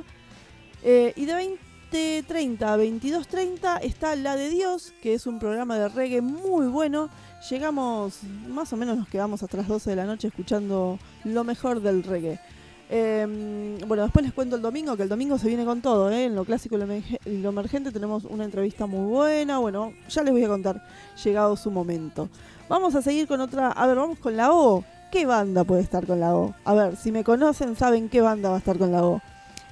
Eh, 0.83 1.13
y 1.17 1.27
de 1.27 1.35
20 1.35 1.73
20.30 1.93 2.63
a 2.63 2.79
22.30 2.79 3.81
está 3.83 4.17
La 4.17 4.35
de 4.35 4.49
Dios, 4.49 4.95
que 5.03 5.13
es 5.13 5.27
un 5.27 5.39
programa 5.39 5.79
de 5.79 5.91
reggae 5.91 6.23
muy 6.23 6.67
bueno. 6.67 7.11
Llegamos, 7.51 8.21
más 8.49 8.73
o 8.73 8.79
menos 8.79 8.97
nos 8.97 9.09
quedamos 9.09 9.43
hasta 9.43 9.59
las 9.59 9.69
12 9.69 9.91
de 9.91 9.97
la 9.97 10.07
noche 10.07 10.29
escuchando 10.29 10.99
lo 11.25 11.45
mejor 11.45 11.83
del 11.83 12.03
reggae. 12.03 12.41
Eh, 12.89 13.79
bueno, 13.87 14.05
después 14.05 14.25
les 14.25 14.33
cuento 14.33 14.57
el 14.57 14.63
domingo, 14.63 14.97
que 14.97 15.03
el 15.03 15.11
domingo 15.11 15.37
se 15.37 15.49
viene 15.49 15.67
con 15.67 15.83
todo, 15.83 16.11
¿eh? 16.11 16.25
En 16.25 16.35
lo 16.35 16.47
clásico 16.47 16.77
y 16.77 17.39
lo 17.39 17.49
emergente 17.51 17.93
tenemos 17.93 18.25
una 18.25 18.45
entrevista 18.45 18.87
muy 18.87 19.11
buena. 19.11 19.59
Bueno, 19.59 19.93
ya 20.09 20.23
les 20.23 20.33
voy 20.33 20.45
a 20.45 20.49
contar, 20.49 20.83
llegado 21.23 21.57
su 21.57 21.71
momento. 21.71 22.31
Vamos 22.71 22.95
a 22.95 23.03
seguir 23.03 23.27
con 23.27 23.41
otra. 23.43 23.71
A 23.71 23.87
ver, 23.87 23.97
vamos 23.97 24.19
con 24.19 24.35
la 24.35 24.53
O. 24.53 24.83
¿Qué 25.13 25.27
banda 25.27 25.63
puede 25.63 25.83
estar 25.83 26.07
con 26.07 26.21
la 26.21 26.35
O? 26.35 26.55
A 26.65 26.73
ver, 26.73 26.97
si 26.97 27.13
me 27.13 27.23
conocen, 27.23 27.77
saben 27.77 28.09
qué 28.09 28.23
banda 28.23 28.49
va 28.49 28.55
a 28.55 28.59
estar 28.59 28.79
con 28.79 28.93
la 28.93 29.05
O. 29.05 29.21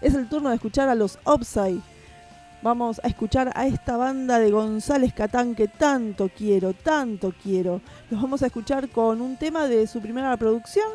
Es 0.03 0.13
el 0.13 0.29
turno 0.29 0.51
de 0.51 0.57
escuchar 0.57 0.91
a 0.91 0.95
los 0.95 1.19
Upside. 1.25 1.81
Vamos 2.61 3.01
a 3.03 3.09
escuchar 3.09 3.51
a 3.55 3.67
esta 3.67 3.97
banda 3.97 4.39
de 4.39 4.51
González 4.51 5.15
Catán 5.15 5.55
que 5.55 5.67
tanto 5.67 6.29
quiero, 6.29 6.75
tanto 6.75 7.33
quiero. 7.43 7.81
Los 8.11 8.21
vamos 8.21 8.43
a 8.43 8.49
escuchar 8.49 8.91
con 8.91 9.23
un 9.23 9.39
tema 9.39 9.67
de 9.67 9.87
su 9.87 10.03
primera 10.03 10.37
producción, 10.37 10.91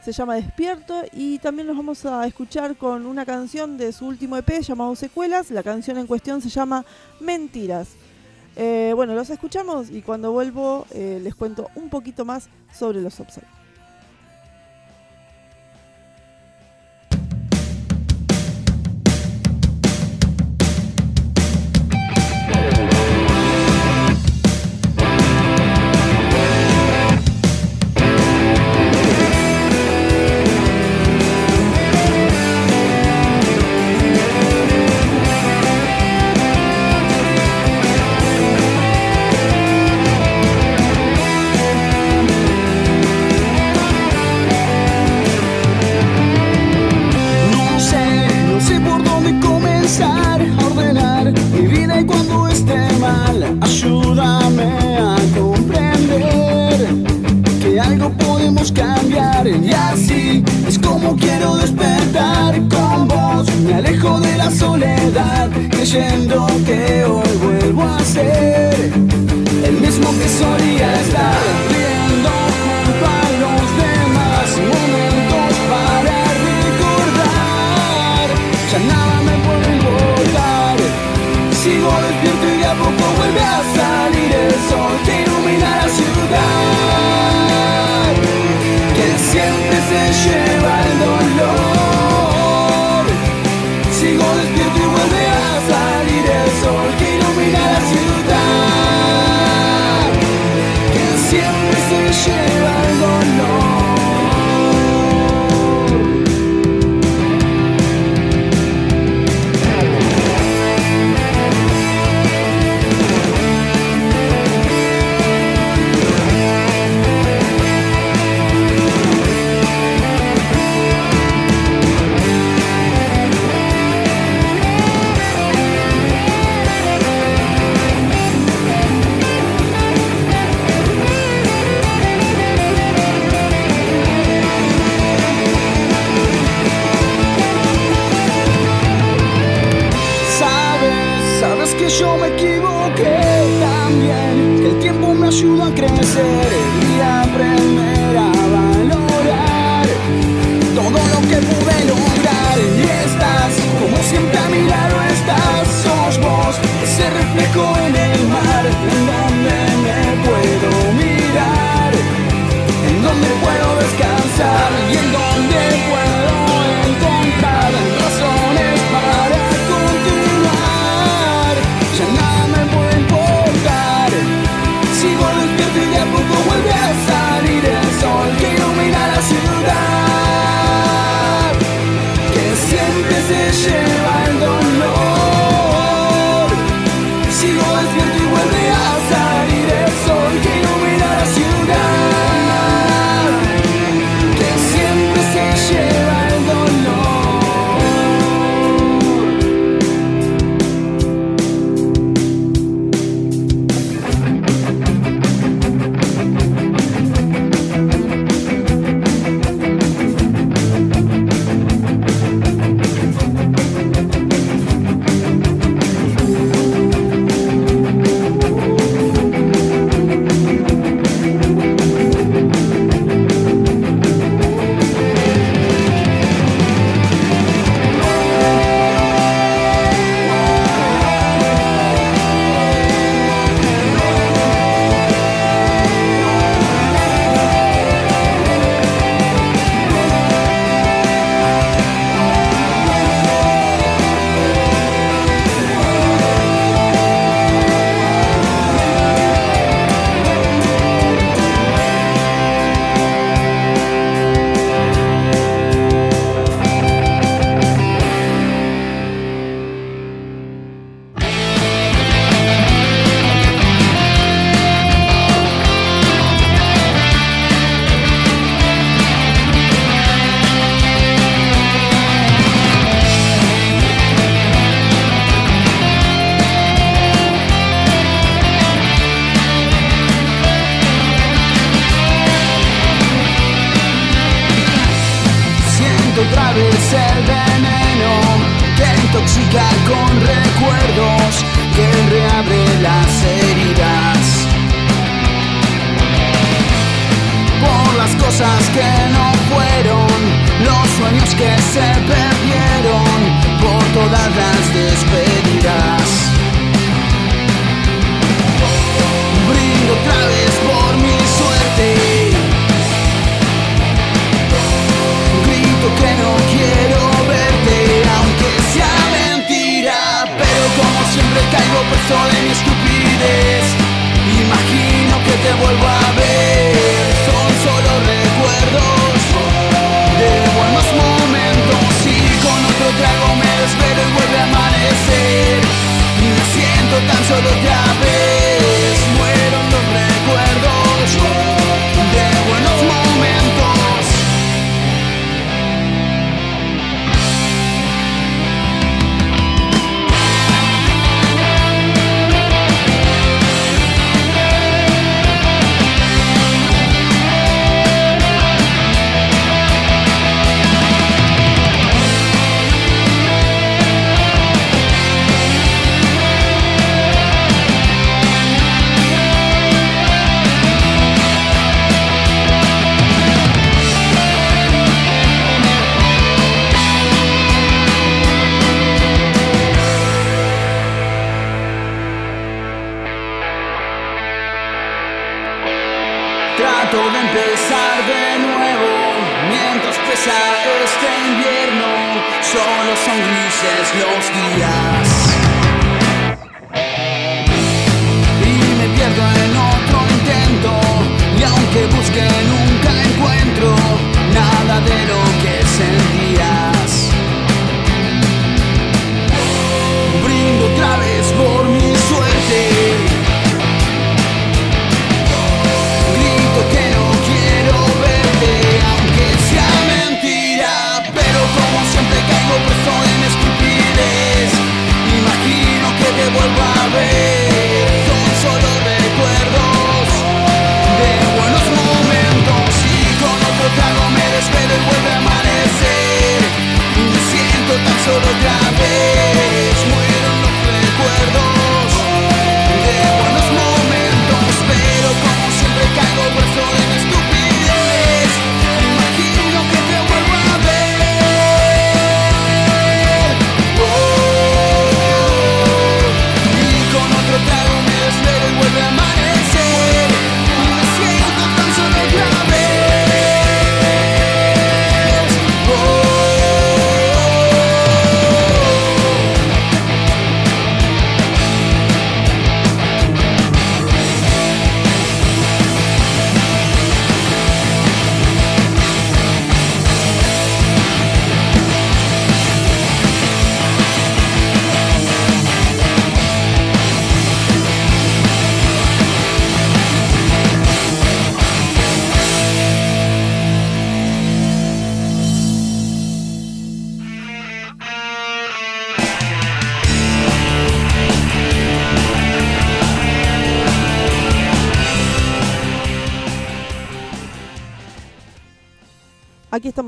se 0.00 0.12
llama 0.12 0.36
Despierto, 0.36 1.02
y 1.12 1.40
también 1.40 1.66
los 1.66 1.76
vamos 1.76 2.06
a 2.06 2.24
escuchar 2.24 2.76
con 2.76 3.04
una 3.04 3.26
canción 3.26 3.76
de 3.76 3.92
su 3.92 4.06
último 4.06 4.36
EP 4.36 4.60
llamado 4.60 4.94
Secuelas. 4.94 5.50
La 5.50 5.64
canción 5.64 5.98
en 5.98 6.06
cuestión 6.06 6.40
se 6.40 6.50
llama 6.50 6.84
Mentiras. 7.18 7.88
Eh, 8.54 8.92
bueno, 8.94 9.16
los 9.16 9.28
escuchamos 9.30 9.90
y 9.90 10.02
cuando 10.02 10.30
vuelvo 10.30 10.86
eh, 10.92 11.18
les 11.20 11.34
cuento 11.34 11.66
un 11.74 11.88
poquito 11.88 12.24
más 12.24 12.48
sobre 12.72 13.02
los 13.02 13.18
Upside. 13.18 13.57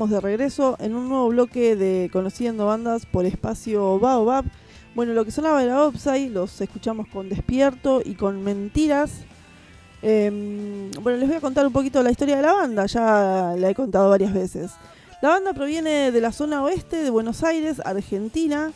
De 0.09 0.19
regreso 0.19 0.77
en 0.79 0.95
un 0.95 1.09
nuevo 1.09 1.27
bloque 1.29 1.75
de 1.75 2.09
Conociendo 2.11 2.65
Bandas 2.65 3.05
por 3.05 3.25
espacio 3.25 3.99
Baobab. 3.99 4.45
Bueno, 4.95 5.13
lo 5.13 5.23
que 5.23 5.31
sonaba 5.31 5.63
era 5.63 5.85
Opsai, 5.85 6.29
los 6.29 6.59
escuchamos 6.59 7.07
con 7.07 7.29
Despierto 7.29 8.01
y 8.03 8.15
con 8.15 8.43
Mentiras. 8.43 9.11
Em, 10.01 10.89
bueno, 11.01 11.19
les 11.19 11.27
voy 11.27 11.37
a 11.37 11.41
contar 11.41 11.67
un 11.67 11.73
poquito 11.73 12.01
la 12.01 12.09
historia 12.09 12.37
de 12.37 12.41
la 12.41 12.53
banda, 12.53 12.87
ya 12.87 13.53
la 13.57 13.69
he 13.69 13.75
contado 13.75 14.09
varias 14.09 14.33
veces. 14.33 14.71
La 15.21 15.29
banda 15.29 15.53
proviene 15.53 16.11
de 16.11 16.21
la 16.21 16.31
zona 16.31 16.63
oeste 16.63 17.03
de 17.03 17.09
Buenos 17.11 17.43
Aires, 17.43 17.79
Argentina. 17.85 18.71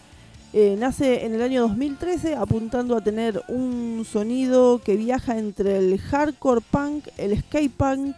Eh, 0.54 0.76
nace 0.78 1.26
en 1.26 1.34
el 1.34 1.42
año 1.42 1.62
2013 1.64 2.36
apuntando 2.36 2.96
a 2.96 3.02
tener 3.02 3.42
un 3.48 4.06
sonido 4.10 4.80
que 4.80 4.96
viaja 4.96 5.40
entre 5.40 5.80
el 5.80 6.00
hardcore 6.00 6.62
punk, 6.62 7.08
el 7.18 7.38
skate 7.40 7.74
punk 7.74 8.16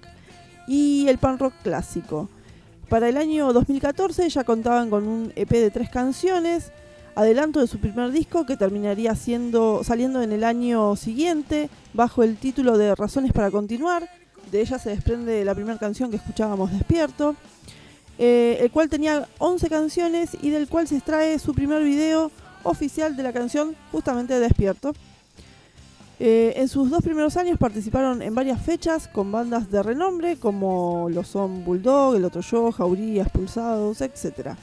y 0.67 1.07
el 1.07 1.17
punk 1.17 1.39
rock 1.39 1.53
clásico. 1.63 2.29
Para 2.89 3.09
el 3.09 3.17
año 3.17 3.51
2014 3.51 4.29
ya 4.29 4.45
contaban 4.45 4.89
con 4.89 5.07
un 5.07 5.33
EP 5.35 5.49
de 5.49 5.71
tres 5.71 5.89
canciones, 5.89 6.71
adelanto 7.15 7.59
de 7.59 7.67
su 7.67 7.79
primer 7.79 8.11
disco 8.11 8.45
que 8.45 8.55
terminaría 8.55 9.13
siendo, 9.13 9.83
saliendo 9.83 10.21
en 10.21 10.31
el 10.31 10.45
año 10.45 10.95
siguiente 10.95 11.69
bajo 11.93 12.23
el 12.23 12.37
título 12.37 12.77
de 12.77 12.95
Razones 12.95 13.33
para 13.33 13.51
Continuar. 13.51 14.07
De 14.51 14.61
ella 14.61 14.79
se 14.79 14.91
desprende 14.91 15.43
la 15.43 15.53
primera 15.53 15.77
canción 15.77 16.09
que 16.09 16.15
escuchábamos 16.15 16.71
despierto, 16.71 17.35
eh, 18.17 18.59
el 18.61 18.71
cual 18.71 18.87
tenía 18.87 19.27
11 19.39 19.67
canciones 19.67 20.37
y 20.41 20.49
del 20.49 20.69
cual 20.69 20.87
se 20.87 20.95
extrae 20.95 21.39
su 21.39 21.53
primer 21.53 21.83
video 21.83 22.31
oficial 22.63 23.17
de 23.17 23.23
la 23.23 23.33
canción 23.33 23.75
justamente 23.91 24.39
Despierto. 24.39 24.93
Eh, 26.19 26.53
en 26.55 26.67
sus 26.67 26.89
dos 26.89 27.03
primeros 27.03 27.37
años 27.37 27.59
participaron 27.59 28.23
en 28.23 28.33
varias 28.33 28.59
fechas 28.59 29.07
con 29.07 29.31
bandas 29.31 29.69
de 29.69 29.83
renombre 29.83 30.37
como 30.37 31.09
lo 31.11 31.23
son 31.23 31.63
Bulldog, 31.63 32.15
El 32.15 32.25
Otro 32.25 32.41
Yo, 32.41 32.71
Jauría, 32.71 33.21
Expulsados, 33.21 34.01
etc. 34.01 34.55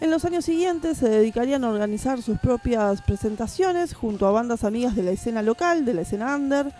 En 0.00 0.12
los 0.12 0.24
años 0.24 0.44
siguientes 0.44 0.98
se 0.98 1.08
dedicarían 1.08 1.64
a 1.64 1.70
organizar 1.70 2.22
sus 2.22 2.38
propias 2.38 3.02
presentaciones 3.02 3.94
junto 3.94 4.26
a 4.26 4.30
bandas 4.30 4.62
amigas 4.62 4.94
de 4.94 5.02
la 5.02 5.10
escena 5.10 5.42
local, 5.42 5.84
de 5.84 5.94
la 5.94 6.02
escena 6.02 6.36
under. 6.36 6.72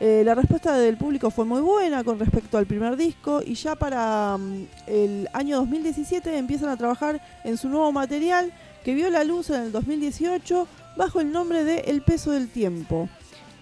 Eh, 0.00 0.22
la 0.24 0.34
respuesta 0.34 0.76
del 0.76 0.98
público 0.98 1.30
fue 1.30 1.44
muy 1.46 1.60
buena 1.60 2.04
con 2.04 2.18
respecto 2.18 2.58
al 2.58 2.66
primer 2.66 2.96
disco 2.96 3.40
y 3.44 3.54
ya 3.54 3.76
para 3.76 4.36
mm, 4.36 4.66
el 4.86 5.28
año 5.32 5.58
2017 5.58 6.36
empiezan 6.36 6.70
a 6.70 6.76
trabajar 6.76 7.22
en 7.44 7.56
su 7.56 7.68
nuevo 7.68 7.90
material 7.92 8.52
que 8.84 8.94
vio 8.94 9.08
la 9.10 9.24
luz 9.24 9.48
en 9.50 9.62
el 9.62 9.72
2018 9.72 10.66
bajo 10.96 11.20
el 11.20 11.32
nombre 11.32 11.64
de 11.64 11.78
El 11.86 12.02
peso 12.02 12.32
del 12.32 12.48
tiempo. 12.48 13.08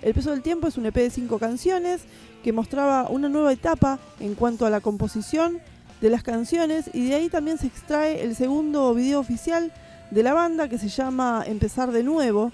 El 0.03 0.15
peso 0.15 0.31
del 0.31 0.41
tiempo 0.41 0.67
es 0.67 0.79
un 0.79 0.87
EP 0.87 0.95
de 0.95 1.11
cinco 1.11 1.39
canciones 1.39 2.03
que 2.43 2.53
mostraba 2.53 3.09
una 3.11 3.29
nueva 3.29 3.53
etapa 3.53 3.99
en 4.19 4.35
cuanto 4.35 4.65
a 4.65 4.71
la 4.71 4.81
composición 4.81 5.61
de 6.01 6.09
las 6.09 6.23
canciones 6.23 6.91
y 6.95 7.09
de 7.09 7.17
ahí 7.17 7.29
también 7.29 7.59
se 7.59 7.67
extrae 7.67 8.23
el 8.23 8.35
segundo 8.35 8.95
video 8.95 9.21
oficial 9.21 9.73
de 10.11 10.23
la 10.23 10.33
banda 10.33 10.69
que 10.69 10.79
se 10.79 10.89
llama 10.89 11.45
Empezar 11.47 11.93
de 11.93 12.03
nuevo. 12.03 12.51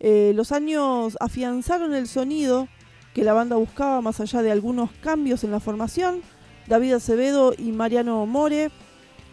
Eh, 0.00 0.32
los 0.34 0.52
años 0.52 1.16
afianzaron 1.18 1.94
el 1.94 2.06
sonido 2.06 2.68
que 3.14 3.24
la 3.24 3.32
banda 3.32 3.56
buscaba 3.56 4.02
más 4.02 4.20
allá 4.20 4.42
de 4.42 4.52
algunos 4.52 4.90
cambios 5.02 5.44
en 5.44 5.52
la 5.52 5.60
formación. 5.60 6.20
David 6.66 6.92
Acevedo 6.92 7.54
y 7.56 7.72
Mariano 7.72 8.26
More, 8.26 8.70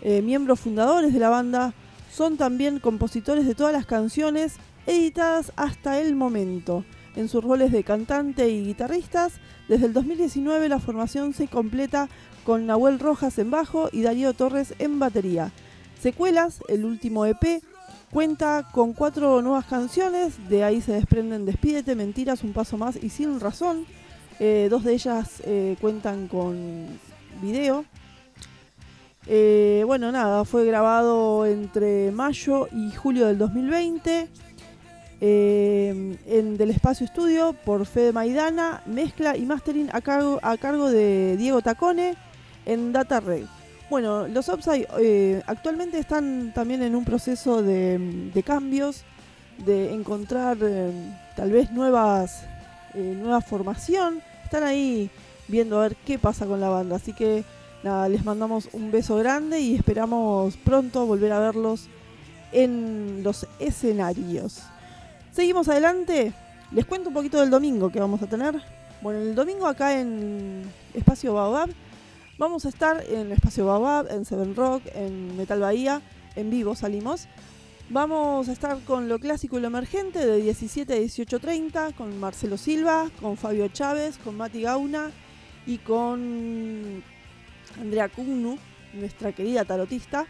eh, 0.02 0.22
miembros 0.22 0.62
fundadores 0.62 1.14
de 1.14 1.20
la 1.20 1.30
banda, 1.30 1.74
son 2.10 2.38
también 2.38 2.80
compositores 2.80 3.46
de 3.46 3.54
todas 3.54 3.74
las 3.74 3.86
canciones 3.86 4.56
editadas 4.86 5.52
hasta 5.58 6.00
el 6.00 6.16
momento. 6.16 6.86
En 7.18 7.30
sus 7.30 7.44
roles 7.44 7.72
de 7.72 7.84
cantante 7.84 8.48
y 8.48 8.64
guitarristas, 8.64 9.34
desde 9.68 9.88
el 9.88 9.94
2019 9.94 10.70
la 10.70 10.78
formación 10.78 11.34
se 11.34 11.48
completa 11.48 12.10
con 12.46 12.68
Nahuel 12.68 13.00
Rojas 13.00 13.40
en 13.40 13.50
bajo 13.50 13.90
y 13.92 14.04
Darío 14.04 14.34
Torres 14.34 14.76
en 14.78 15.00
batería. 15.00 15.52
Secuelas, 16.00 16.60
el 16.70 16.86
último 16.86 17.26
EP, 17.26 17.64
cuenta 18.12 18.70
con 18.72 18.94
cuatro 18.94 19.42
nuevas 19.42 19.66
canciones, 19.66 20.48
de 20.48 20.64
ahí 20.64 20.80
se 20.80 20.92
desprenden 20.92 21.46
Despídete, 21.46 21.96
Mentiras, 21.96 22.44
Un 22.44 22.54
Paso 22.54 22.78
Más 22.78 22.96
y 23.02 23.10
Sin 23.10 23.40
Razón. 23.40 23.88
Eh, 24.40 24.68
dos 24.70 24.84
de 24.84 24.94
ellas 24.94 25.42
eh, 25.44 25.76
cuentan 25.82 26.28
con 26.28 26.88
video. 27.42 27.84
Eh, 29.26 29.82
bueno, 29.88 30.12
nada, 30.12 30.46
fue 30.46 30.66
grabado 30.66 31.48
entre 31.48 32.12
mayo 32.12 32.68
y 32.72 32.92
julio 32.92 33.26
del 33.26 33.40
2020 33.40 34.30
en 35.20 36.58
Del 36.58 36.70
Espacio 36.70 37.06
Estudio 37.06 37.54
por 37.66 37.86
Fede 37.86 38.12
Maidana, 38.14 38.84
mezcla 38.86 39.36
y 39.36 39.46
mastering 39.46 39.90
a 39.92 40.02
cargo, 40.02 40.40
a 40.44 40.58
cargo 40.58 40.90
de 40.90 41.38
Diego 41.38 41.62
Tacone 41.62 42.16
en 42.66 42.94
Data 42.94 43.20
Red. 43.20 43.46
Bueno, 43.90 44.28
los 44.28 44.50
Upside 44.50 44.88
eh, 45.00 45.42
actualmente 45.48 45.98
están 45.98 46.52
también 46.54 46.84
en 46.84 46.94
un 46.94 47.06
proceso 47.06 47.64
de, 47.64 48.44
cambios, 48.46 49.04
de 49.66 49.94
encontrar 49.94 50.58
eh, 50.62 50.92
tal 51.38 51.52
vez 51.52 51.72
nuevas, 51.72 52.44
eh, 52.94 53.16
nueva 53.18 53.40
formación. 53.40 54.22
Están 54.44 54.64
ahí 54.64 55.10
viendo 55.48 55.80
a 55.80 55.84
ver 55.84 55.96
qué 56.06 56.20
pasa 56.20 56.46
con 56.46 56.60
la 56.60 56.68
banda. 56.68 56.98
Así 56.98 57.14
que 57.14 57.46
nada, 57.82 58.10
les 58.10 58.26
mandamos 58.26 58.68
un 58.74 58.92
beso 58.92 59.16
grande 59.16 59.62
y 59.62 59.76
esperamos 59.76 60.58
pronto 60.58 61.06
volver 61.06 61.32
a 61.32 61.40
verlos 61.40 61.88
en 62.52 63.24
los 63.24 63.48
escenarios. 63.60 64.64
Seguimos 65.38 65.70
adelante. 65.70 66.34
Les 66.72 66.84
cuento 66.84 67.10
un 67.10 67.14
poquito 67.14 67.40
del 67.40 67.52
domingo 67.52 67.92
que 67.92 68.00
vamos 68.00 68.24
a 68.24 68.26
tener. 68.26 68.60
Bueno, 69.04 69.20
el 69.20 69.36
domingo 69.36 69.68
acá 69.68 70.02
en 70.02 70.64
Espacio 70.96 71.36
Baobab 71.36 71.70
Vamos 72.40 72.66
a 72.66 72.70
estar 72.70 73.04
en 73.08 73.32
Espacio 73.32 73.68
Babab, 73.68 74.12
en 74.12 74.26
Seven 74.26 74.56
Rock, 74.56 74.82
en 74.96 75.38
Metal 75.38 75.60
Bahía, 75.60 76.02
en 76.36 76.50
vivo 76.50 76.74
salimos. 76.74 77.28
Vamos 77.90 78.50
a 78.50 78.52
estar 78.52 78.80
con 78.82 79.08
lo 79.10 79.20
clásico 79.20 79.60
y 79.60 79.62
lo 79.62 79.68
emergente 79.68 80.26
de 80.26 80.42
17 80.42 80.92
a 80.92 80.98
18.30, 80.98 81.94
con 81.94 82.20
Marcelo 82.20 82.58
Silva, 82.58 83.08
con 83.22 83.38
Fabio 83.38 83.68
Chávez, 83.68 84.18
con 84.18 84.38
Mati 84.38 84.64
Gauna 84.64 85.12
y 85.68 85.78
con 85.78 87.04
Andrea 87.80 88.10
Cugnu, 88.10 88.58
nuestra 88.94 89.34
querida 89.34 89.66
tarotista. 89.66 90.26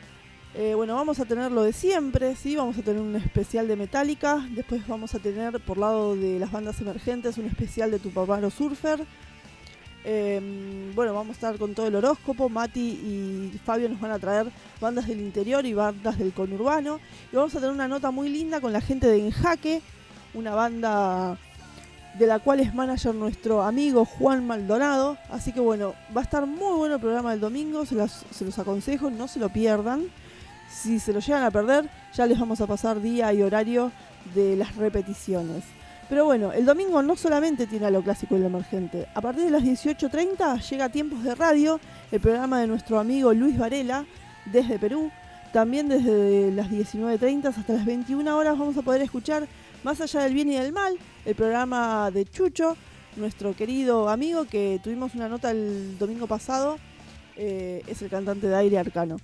Eh, 0.58 0.74
bueno, 0.74 0.96
vamos 0.96 1.20
a 1.20 1.26
tener 1.26 1.52
lo 1.52 1.62
de 1.62 1.72
siempre, 1.72 2.36
sí, 2.36 2.56
vamos 2.56 2.78
a 2.78 2.82
tener 2.82 3.00
un 3.00 3.16
especial 3.16 3.68
de 3.68 3.76
Metallica, 3.76 4.44
después 4.52 4.88
vamos 4.88 5.14
a 5.14 5.20
tener 5.20 5.60
por 5.60 5.78
lado 5.78 6.16
de 6.16 6.40
las 6.40 6.52
bandas 6.52 6.82
emergentes 6.82 7.38
un 7.38 7.46
especial 7.46 7.92
de 7.92 8.00
Tu 8.00 8.10
Papá 8.10 8.42
Surfer, 8.50 9.06
Em, 10.10 10.96
bueno, 10.96 11.14
vamos 11.14 11.32
a 11.32 11.34
estar 11.34 11.58
con 11.58 11.74
todo 11.74 11.86
el 11.86 11.96
horóscopo. 11.96 12.48
Mati 12.48 12.80
y 12.80 13.60
Fabio 13.66 13.90
nos 13.90 14.00
van 14.00 14.12
a 14.12 14.20
traer 14.20 14.48
bandas 14.80 15.06
del 15.06 15.20
interior 15.20 15.66
y 15.66 15.74
bandas 15.74 16.18
del 16.18 16.32
conurbano. 16.32 17.02
Y 17.30 17.36
vamos 17.36 17.54
a 17.54 17.60
tener 17.60 17.74
una 17.74 17.90
nota 17.90 18.10
muy 18.10 18.30
linda 18.30 18.62
con 18.62 18.72
la 18.72 18.80
gente 18.80 19.08
de 19.08 19.18
Enjaque, 19.18 19.82
una 20.34 20.56
banda 20.56 21.38
de 22.18 22.26
la 22.26 22.40
cual 22.40 22.62
es 22.62 22.74
manager 22.74 23.14
nuestro 23.16 23.64
amigo 23.64 24.06
Juan 24.06 24.48
Maldonado. 24.48 25.18
Así 25.30 25.52
que 25.52 25.60
bueno, 25.60 25.94
va 26.16 26.22
a 26.22 26.24
estar 26.24 26.46
muy 26.46 26.78
bueno 26.78 26.96
el 26.96 27.02
programa 27.02 27.32
del 27.32 27.42
domingo, 27.42 27.86
se 27.86 27.96
los 27.96 28.60
aconsejo, 28.60 29.10
no 29.10 29.28
se 29.28 29.40
lo 29.40 29.50
pierdan. 29.50 30.06
Si 30.70 31.00
se 31.00 31.14
lo 31.14 31.20
llegan 31.20 31.44
a 31.44 31.52
perder, 31.52 31.90
ya 32.14 32.26
les 32.26 32.40
vamos 32.40 32.62
a 32.62 32.68
pasar 32.68 33.02
día 33.02 33.34
y 33.34 33.42
horario 33.42 33.92
de 34.36 34.56
las 34.56 34.76
repeticiones. 34.76 35.64
Pero 36.10 36.24
bueno, 36.24 36.54
el 36.54 36.66
domingo 36.66 37.02
no 37.04 37.16
solamente 37.18 37.68
tiene 37.68 37.88
a 37.88 37.92
lo 37.92 38.02
clásico 38.02 38.38
y 38.38 38.40
lo 38.40 38.46
emergente. 38.46 39.08
A 39.14 39.20
partir 39.20 39.44
de 39.44 39.52
las 39.52 39.64
18.30 39.64 40.62
llega 40.70 40.90
Tiempos 40.90 41.24
de 41.24 41.36
Radio, 41.36 41.80
el 42.12 42.22
programa 42.22 42.62
de 42.62 42.68
nuestro 42.68 43.00
amigo 43.00 43.34
Luis 43.34 43.58
Varela 43.58 44.06
desde 44.46 44.80
Perú. 44.80 45.12
También 45.52 45.90
desde 45.90 46.52
las 46.52 46.70
19.30 46.70 47.46
hasta 47.48 47.74
las 47.74 47.86
21 47.86 48.38
horas 48.38 48.58
vamos 48.58 48.78
a 48.78 48.82
poder 48.82 49.02
escuchar 49.02 49.48
Más 49.84 50.02
allá 50.02 50.22
del 50.22 50.34
bien 50.34 50.50
y 50.50 50.56
del 50.56 50.74
mal, 50.74 50.98
el 51.26 51.36
programa 51.36 52.10
de 52.12 52.26
Chucho, 52.26 52.76
nuestro 53.16 53.56
querido 53.56 54.10
amigo 54.10 54.46
que 54.46 54.80
tuvimos 54.84 55.14
una 55.16 55.30
nota 55.30 55.52
el 55.52 55.98
domingo 56.00 56.28
pasado. 56.28 56.78
Eh, 57.36 57.84
es 57.86 58.02
el 58.02 58.10
cantante 58.10 58.48
de 58.48 58.56
aire 58.56 58.80
arcano. 58.80 59.18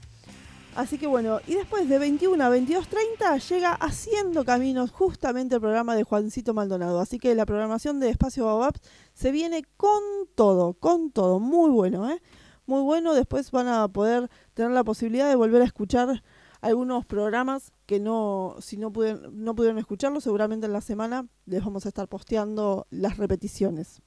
Así 0.75 0.97
que 0.97 1.05
bueno, 1.05 1.39
y 1.45 1.53
después 1.53 1.87
de 1.87 1.99
21 1.99 2.43
a 2.43 2.49
22.30 2.49 3.47
llega 3.47 3.73
Haciendo 3.73 4.43
Caminos, 4.43 4.91
justamente 4.91 5.55
el 5.55 5.61
programa 5.61 5.95
de 5.95 6.03
Juancito 6.03 6.55
Maldonado. 6.55 6.99
Así 6.99 7.19
que 7.19 7.35
la 7.35 7.45
programación 7.45 7.99
de 7.99 8.09
Espacio 8.09 8.45
Baobab 8.45 8.73
se 9.13 9.31
viene 9.31 9.63
con 9.77 10.01
todo, 10.33 10.73
con 10.73 11.11
todo. 11.11 11.39
Muy 11.39 11.69
bueno, 11.69 12.09
¿eh? 12.09 12.21
Muy 12.65 12.81
bueno. 12.81 13.13
Después 13.13 13.51
van 13.51 13.67
a 13.67 13.87
poder 13.87 14.31
tener 14.55 14.71
la 14.71 14.83
posibilidad 14.83 15.29
de 15.29 15.35
volver 15.35 15.61
a 15.61 15.65
escuchar 15.65 16.23
algunos 16.61 17.05
programas 17.05 17.71
que 17.85 17.99
no, 17.99 18.55
si 18.59 18.77
no 18.77 18.91
pudieron, 18.91 19.43
no 19.43 19.53
pudieron 19.53 19.77
escucharlo, 19.77 20.21
seguramente 20.21 20.65
en 20.65 20.73
la 20.73 20.81
semana 20.81 21.27
les 21.45 21.63
vamos 21.63 21.85
a 21.85 21.89
estar 21.89 22.07
posteando 22.07 22.87
las 22.89 23.17
repeticiones. 23.17 24.01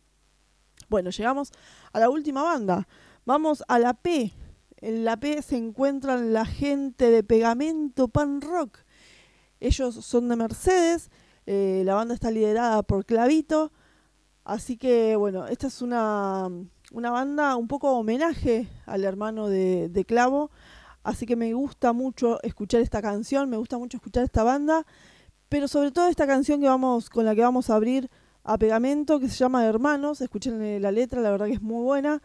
Bueno, 0.89 1.11
llegamos 1.11 1.53
a 1.93 2.01
la 2.01 2.11
última 2.11 2.43
banda. 2.43 2.89
Vamos 3.25 3.63
a 3.69 3.79
la 3.79 3.95
P 3.95 4.33
en 4.79 5.05
la 5.05 5.17
P 5.17 5.43
se 5.43 5.57
encuentran 5.57 6.33
la 6.33 6.45
gente 6.45 7.11
de 7.11 7.23
Pegamento 7.23 8.09
Pan 8.09 8.41
Rock. 8.41 8.79
Ellos 9.61 9.95
son 9.95 10.29
de 10.29 10.37
Mercedes, 10.37 11.11
eh, 11.47 11.83
la 11.85 11.95
banda 11.95 12.15
está 12.15 12.31
liderada 12.31 12.83
por 12.83 13.05
Clavito, 13.07 13.73
así 14.45 14.77
que 14.77 15.17
bueno, 15.17 15.47
esta 15.47 15.69
es 15.69 15.81
una, 15.81 16.49
una 16.93 17.11
banda 17.11 17.57
un 17.57 17.69
poco 17.69 17.93
homenaje 17.93 18.69
al 18.85 19.05
hermano 19.05 19.49
de, 19.49 19.89
de, 19.89 20.05
Clavo, 20.05 20.51
así 21.03 21.25
que 21.25 21.37
me 21.37 21.55
gusta 21.55 21.93
mucho 21.93 22.43
escuchar 22.43 22.83
esta 22.83 23.01
canción, 23.01 23.49
me 23.49 23.57
gusta 23.57 23.79
mucho 23.79 23.97
escuchar 23.97 24.25
esta 24.25 24.43
banda, 24.43 24.85
pero 25.49 25.69
sobre 25.69 25.91
todo 25.91 26.09
esta 26.09 26.27
canción 26.27 26.61
que 26.61 26.69
vamos, 26.69 27.09
con 27.09 27.25
la 27.25 27.35
que 27.35 27.43
vamos 27.43 27.71
a 27.71 27.77
abrir 27.77 28.11
a 28.45 28.59
Pegamento, 28.59 29.19
que 29.21 29.29
se 29.29 29.37
llama 29.37 29.65
Hermanos, 29.65 30.21
escuchen 30.21 30.83
la 30.83 30.93
letra, 30.93 31.21
la 31.21 31.31
verdad 31.31 31.47
que 31.47 31.55
es 31.55 31.63
muy 31.63 31.83
buena. 31.83 32.23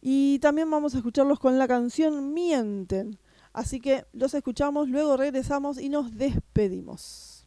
Y 0.00 0.38
también 0.38 0.70
vamos 0.70 0.94
a 0.94 0.98
escucharlos 0.98 1.38
con 1.38 1.58
la 1.58 1.68
canción 1.68 2.32
Mienten. 2.32 3.18
Así 3.52 3.80
que 3.80 4.06
los 4.12 4.34
escuchamos, 4.34 4.88
luego 4.88 5.16
regresamos 5.16 5.80
y 5.80 5.88
nos 5.88 6.14
despedimos. 6.16 7.46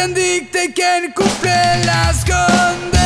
Quien 0.00 0.14
dicta 0.14 0.64
y 0.64 0.72
quien 0.72 1.12
cumple 1.12 1.84
las 1.84 2.24
condenas. 2.24 2.99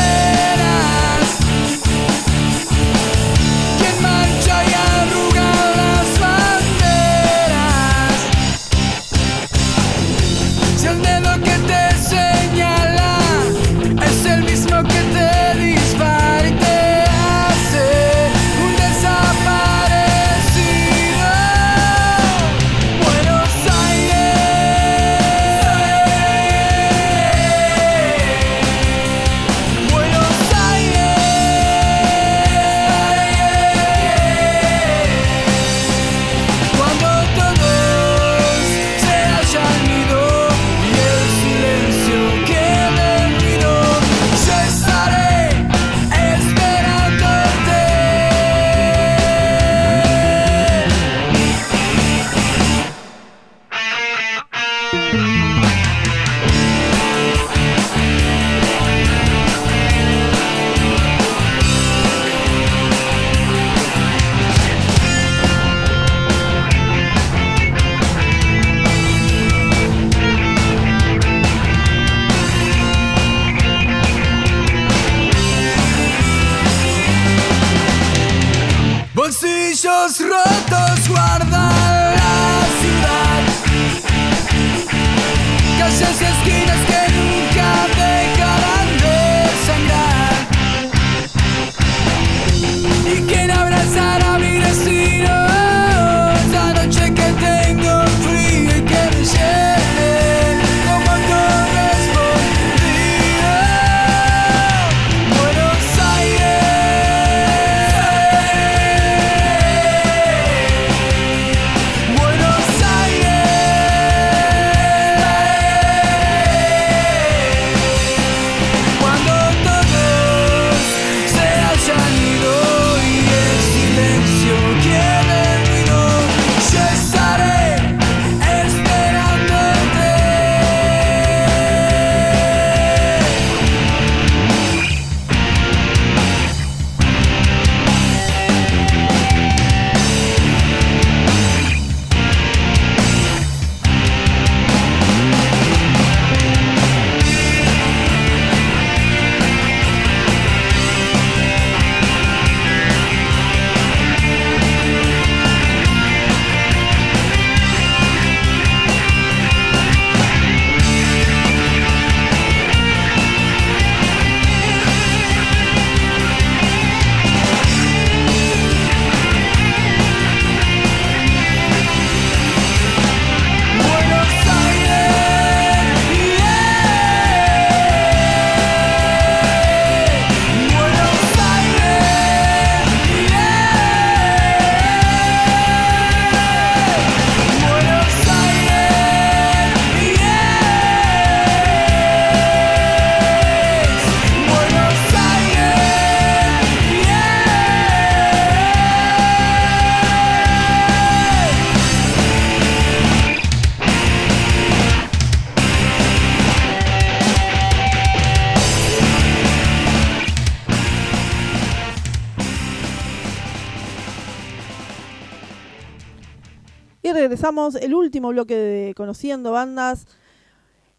Regresamos, 217.15 217.75
el 217.75 217.93
último 217.93 218.29
bloque 218.29 218.55
de 218.55 218.93
Conociendo 218.93 219.53
Bandas 219.53 220.05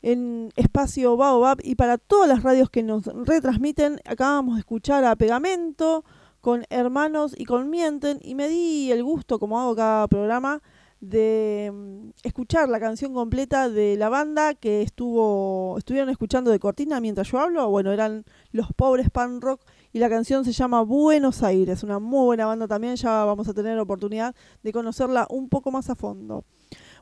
en 0.03 0.51
espacio 0.57 1.17
Baobab 1.17 1.59
y 1.63 1.75
para 1.75 1.99
todas 1.99 2.29
las 2.29 2.43
radios 2.43 2.71
que 2.71 2.83
nos 2.83 3.05
retransmiten, 3.05 4.01
acabamos 4.07 4.55
de 4.55 4.61
escuchar 4.61 5.05
a 5.05 5.15
Pegamento 5.17 6.05
con 6.41 6.65
Hermanos 6.71 7.35
y 7.37 7.45
con 7.45 7.69
Mienten 7.69 8.19
y 8.23 8.35
me 8.35 8.49
di 8.49 8.91
el 8.93 9.05
gusto, 9.05 9.39
como 9.39 9.61
hago 9.61 9.77
cada 9.77 10.09
programa, 10.09 10.63
de 11.01 11.71
mm, 11.73 12.11
escuchar 12.23 12.69
la 12.71 12.81
canción 12.81 13.13
completa 13.13 13.69
de 13.69 13.97
la 13.97 14.09
banda 14.09 14.55
que 14.55 14.81
estuvo 14.81 15.77
estuvieron 15.77 16.09
escuchando 16.09 16.51
de 16.51 16.59
cortina 16.59 16.99
mientras 17.01 17.31
yo 17.31 17.41
hablo. 17.41 17.69
Bueno, 17.69 17.93
eran 17.93 18.25
Los 18.53 18.73
Pobres 18.73 19.11
Pan 19.11 19.43
Rock 19.43 19.61
y 19.97 19.99
la 19.99 20.11
canción 20.11 20.45
se 20.45 20.53
llama 20.53 20.83
Buenos 20.83 21.43
Aires, 21.43 21.83
una 21.83 21.99
muy 21.99 22.27
buena 22.27 22.45
banda 22.45 22.69
también, 22.69 22.97
ya 22.97 23.25
vamos 23.25 23.49
a 23.49 23.55
tener 23.55 23.79
oportunidad 23.79 24.37
de 24.63 24.71
conocerla 24.71 25.27
un 25.31 25.49
poco 25.49 25.71
más 25.71 25.89
a 25.89 25.95
fondo. 25.95 26.45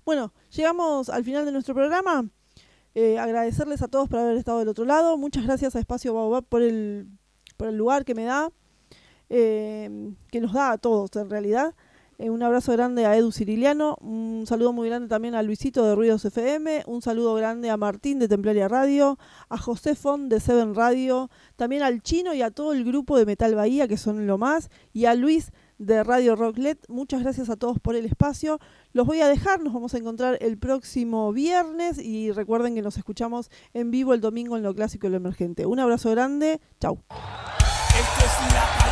Bueno, 0.05 0.33
llegamos 0.53 1.09
al 1.09 1.25
final 1.25 1.45
de 1.45 1.51
nuestro 1.51 1.75
programa. 1.75 2.29
Eh, 2.95 3.19
agradecerles 3.19 3.83
a 3.83 3.89
todos 3.89 4.09
por 4.09 4.21
haber 4.21 4.37
estado 4.37 4.61
del 4.61 4.69
otro 4.69 4.85
lado. 4.85 5.19
Muchas 5.19 5.43
gracias 5.43 5.75
a 5.75 5.81
Espacio 5.81 6.15
Baobab 6.15 6.45
por 6.45 6.63
el, 6.63 7.09
por 7.57 7.67
el 7.67 7.77
lugar 7.77 8.05
que 8.05 8.15
me 8.15 8.27
da, 8.27 8.53
eh, 9.29 10.13
que 10.31 10.41
nos 10.41 10.53
da 10.53 10.71
a 10.71 10.79
todos 10.79 11.11
en 11.17 11.31
realidad. 11.31 11.75
Eh, 12.19 12.31
un 12.31 12.43
abrazo 12.43 12.73
grande 12.73 13.07
a 13.07 13.17
Edu 13.17 13.33
Ciriliano, 13.33 13.97
un 14.01 14.45
saludo 14.47 14.73
muy 14.73 14.89
grande 14.89 15.09
también 15.09 15.35
a 15.35 15.43
Luisito 15.43 15.85
de 15.85 15.97
Ruidos 15.97 16.25
FM, 16.25 16.85
un 16.87 17.03
saludo 17.03 17.35
grande 17.35 17.71
a 17.71 17.77
Martín 17.77 18.21
de 18.21 18.29
Templaria 18.29 18.69
Radio, 18.69 19.19
a 19.49 19.59
José 19.59 19.97
Fon 19.97 20.29
de 20.29 20.39
Seven 20.39 20.77
Radio, 20.77 21.29
también 21.57 21.83
al 21.83 22.03
Chino 22.03 22.33
y 22.33 22.43
a 22.43 22.53
todo 22.53 22.73
el 22.73 22.85
grupo 22.85 23.19
de 23.19 23.27
Metal 23.27 23.53
Bahía, 23.57 23.89
que 23.89 23.97
son 23.97 24.29
lo 24.29 24.39
más, 24.39 24.71
y 24.93 25.07
a 25.07 25.15
Luis 25.15 25.51
de 25.79 26.05
Radio 26.05 26.37
Rocklet. 26.37 26.79
Muchas 26.89 27.23
gracias 27.23 27.51
a 27.51 27.57
todos 27.57 27.81
por 27.81 27.97
el 27.97 28.07
espacio. 28.07 28.61
Los 28.93 29.09
voy 29.09 29.21
a 29.21 29.27
dejar, 29.27 29.61
nos 29.61 29.75
vamos 29.75 29.95
a 29.95 29.99
encontrar 29.99 30.39
el 30.41 30.57
próximo 30.57 31.33
viernes 31.33 31.99
y 31.99 32.31
recuerden 32.31 32.77
que 32.77 32.83
nos 32.83 32.97
escuchamos 32.97 33.51
en 33.73 33.91
vivo 33.91 34.15
el 34.15 34.21
domingo 34.21 34.57
en 34.57 34.63
lo 34.63 34.73
clásico 34.73 35.09
y 35.09 35.11
lo 35.11 35.17
emergente. 35.17 35.67
Un 35.67 35.81
abrazo 35.81 36.11
grande, 36.13 36.61
chau. 36.79 37.03
Esto 37.11 38.25
es 38.25 38.55
la 38.55 38.84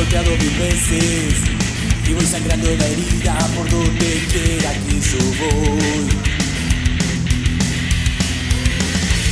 golpeado 0.00 0.30
mil 0.30 0.56
veces 0.56 1.34
y 2.08 2.12
voy 2.14 2.24
sangrando 2.24 2.74
la 2.74 2.86
herida 2.86 3.36
por 3.54 3.68
donde 3.68 4.24
quiera 4.32 4.72
que 4.72 4.98
yo 4.98 5.18
voy. 5.40 6.08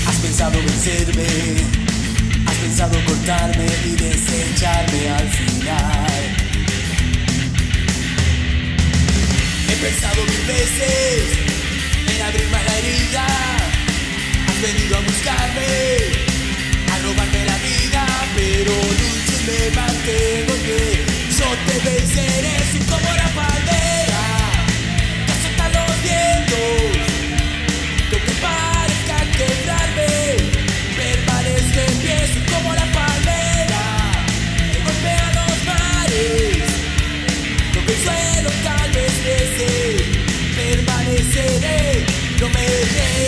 Has 0.06 0.16
pensado 0.16 0.58
vencerme, 0.58 1.26
has 2.46 2.56
pensado 2.56 3.02
cortarme 3.06 3.66
y 3.86 3.96
desecharme 3.96 5.08
al 5.08 5.28
final. 5.30 6.22
He 9.70 9.76
pensado 9.86 10.22
mil 10.22 10.44
veces 10.46 11.22
en 12.14 12.22
abrir 12.26 12.48
más 12.50 12.64
la 12.66 12.78
herida. 12.78 13.26
Has 14.48 14.60
venido 14.60 14.98
a 14.98 15.00
buscarme, 15.00 15.72
a 16.92 16.98
robarme 16.98 17.44
la 17.46 17.56
vida, 17.56 18.06
pero 18.36 18.72
y 18.74 19.17
me 19.48 19.70
mantengo 19.74 20.54
que 20.66 20.80
yo 21.38 21.48
te 21.66 21.76
venceré, 21.88 22.56
soy 22.70 22.80
como 22.80 23.08
la 23.20 23.28
palmera 23.38 24.24
que 25.24 25.32
azota 25.36 25.66
los 25.76 25.94
vientos, 26.02 26.80
que 28.10 28.16
aunque 28.16 28.34
parezca 28.46 29.16
quebrarme, 29.38 30.12
permanezco 31.00 31.80
en 31.88 31.94
pie, 32.02 32.18
soy 32.32 32.44
como 32.52 32.74
la 32.74 32.86
palmera 32.98 33.84
que 34.72 34.78
golpea 34.86 35.26
los 35.38 35.58
mares, 35.70 36.68
toque 37.72 37.92
el 37.94 38.00
suelo 38.04 38.50
tal 38.66 38.90
vez 38.92 39.12
crece, 39.22 39.70
permaneceré, 40.56 42.04
no 42.40 42.48
me 42.50 42.66
rendiré. 42.66 43.27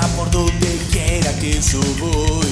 Por 0.00 0.30
donde 0.30 0.78
quiera 0.90 1.30
que 1.38 1.60
yo 1.60 1.80
voy. 2.00 2.46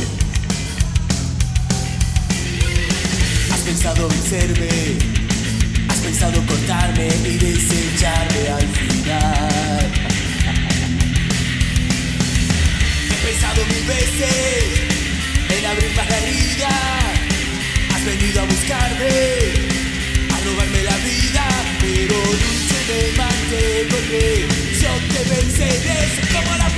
Has 3.50 3.60
pensado 3.60 4.08
vencerme, 4.08 4.68
has 5.88 5.98
pensado 5.98 6.44
cortarme 6.46 7.08
y 7.24 7.38
desecharme 7.38 8.48
al 8.48 8.68
final. 8.68 9.86
He 13.10 13.26
pensado 13.26 13.64
mil 13.66 13.84
veces 13.86 14.64
en 15.48 15.66
abrir 15.66 15.96
más 15.96 16.08
la 16.10 16.18
herida. 16.18 16.68
Has 17.94 18.04
venido 18.04 18.42
a 18.42 18.44
buscarme, 18.44 19.14
a 20.34 20.40
robarme 20.44 20.84
la 20.84 20.96
vida, 21.08 21.48
pero 21.80 22.16
lucho 22.16 22.76
y 22.80 22.86
me 22.90 23.00
mantengo 23.16 23.96
que 24.10 24.46
yo 24.80 24.92
te 25.12 25.20
venceré, 25.34 26.00
como 26.32 26.56
la 26.58 26.69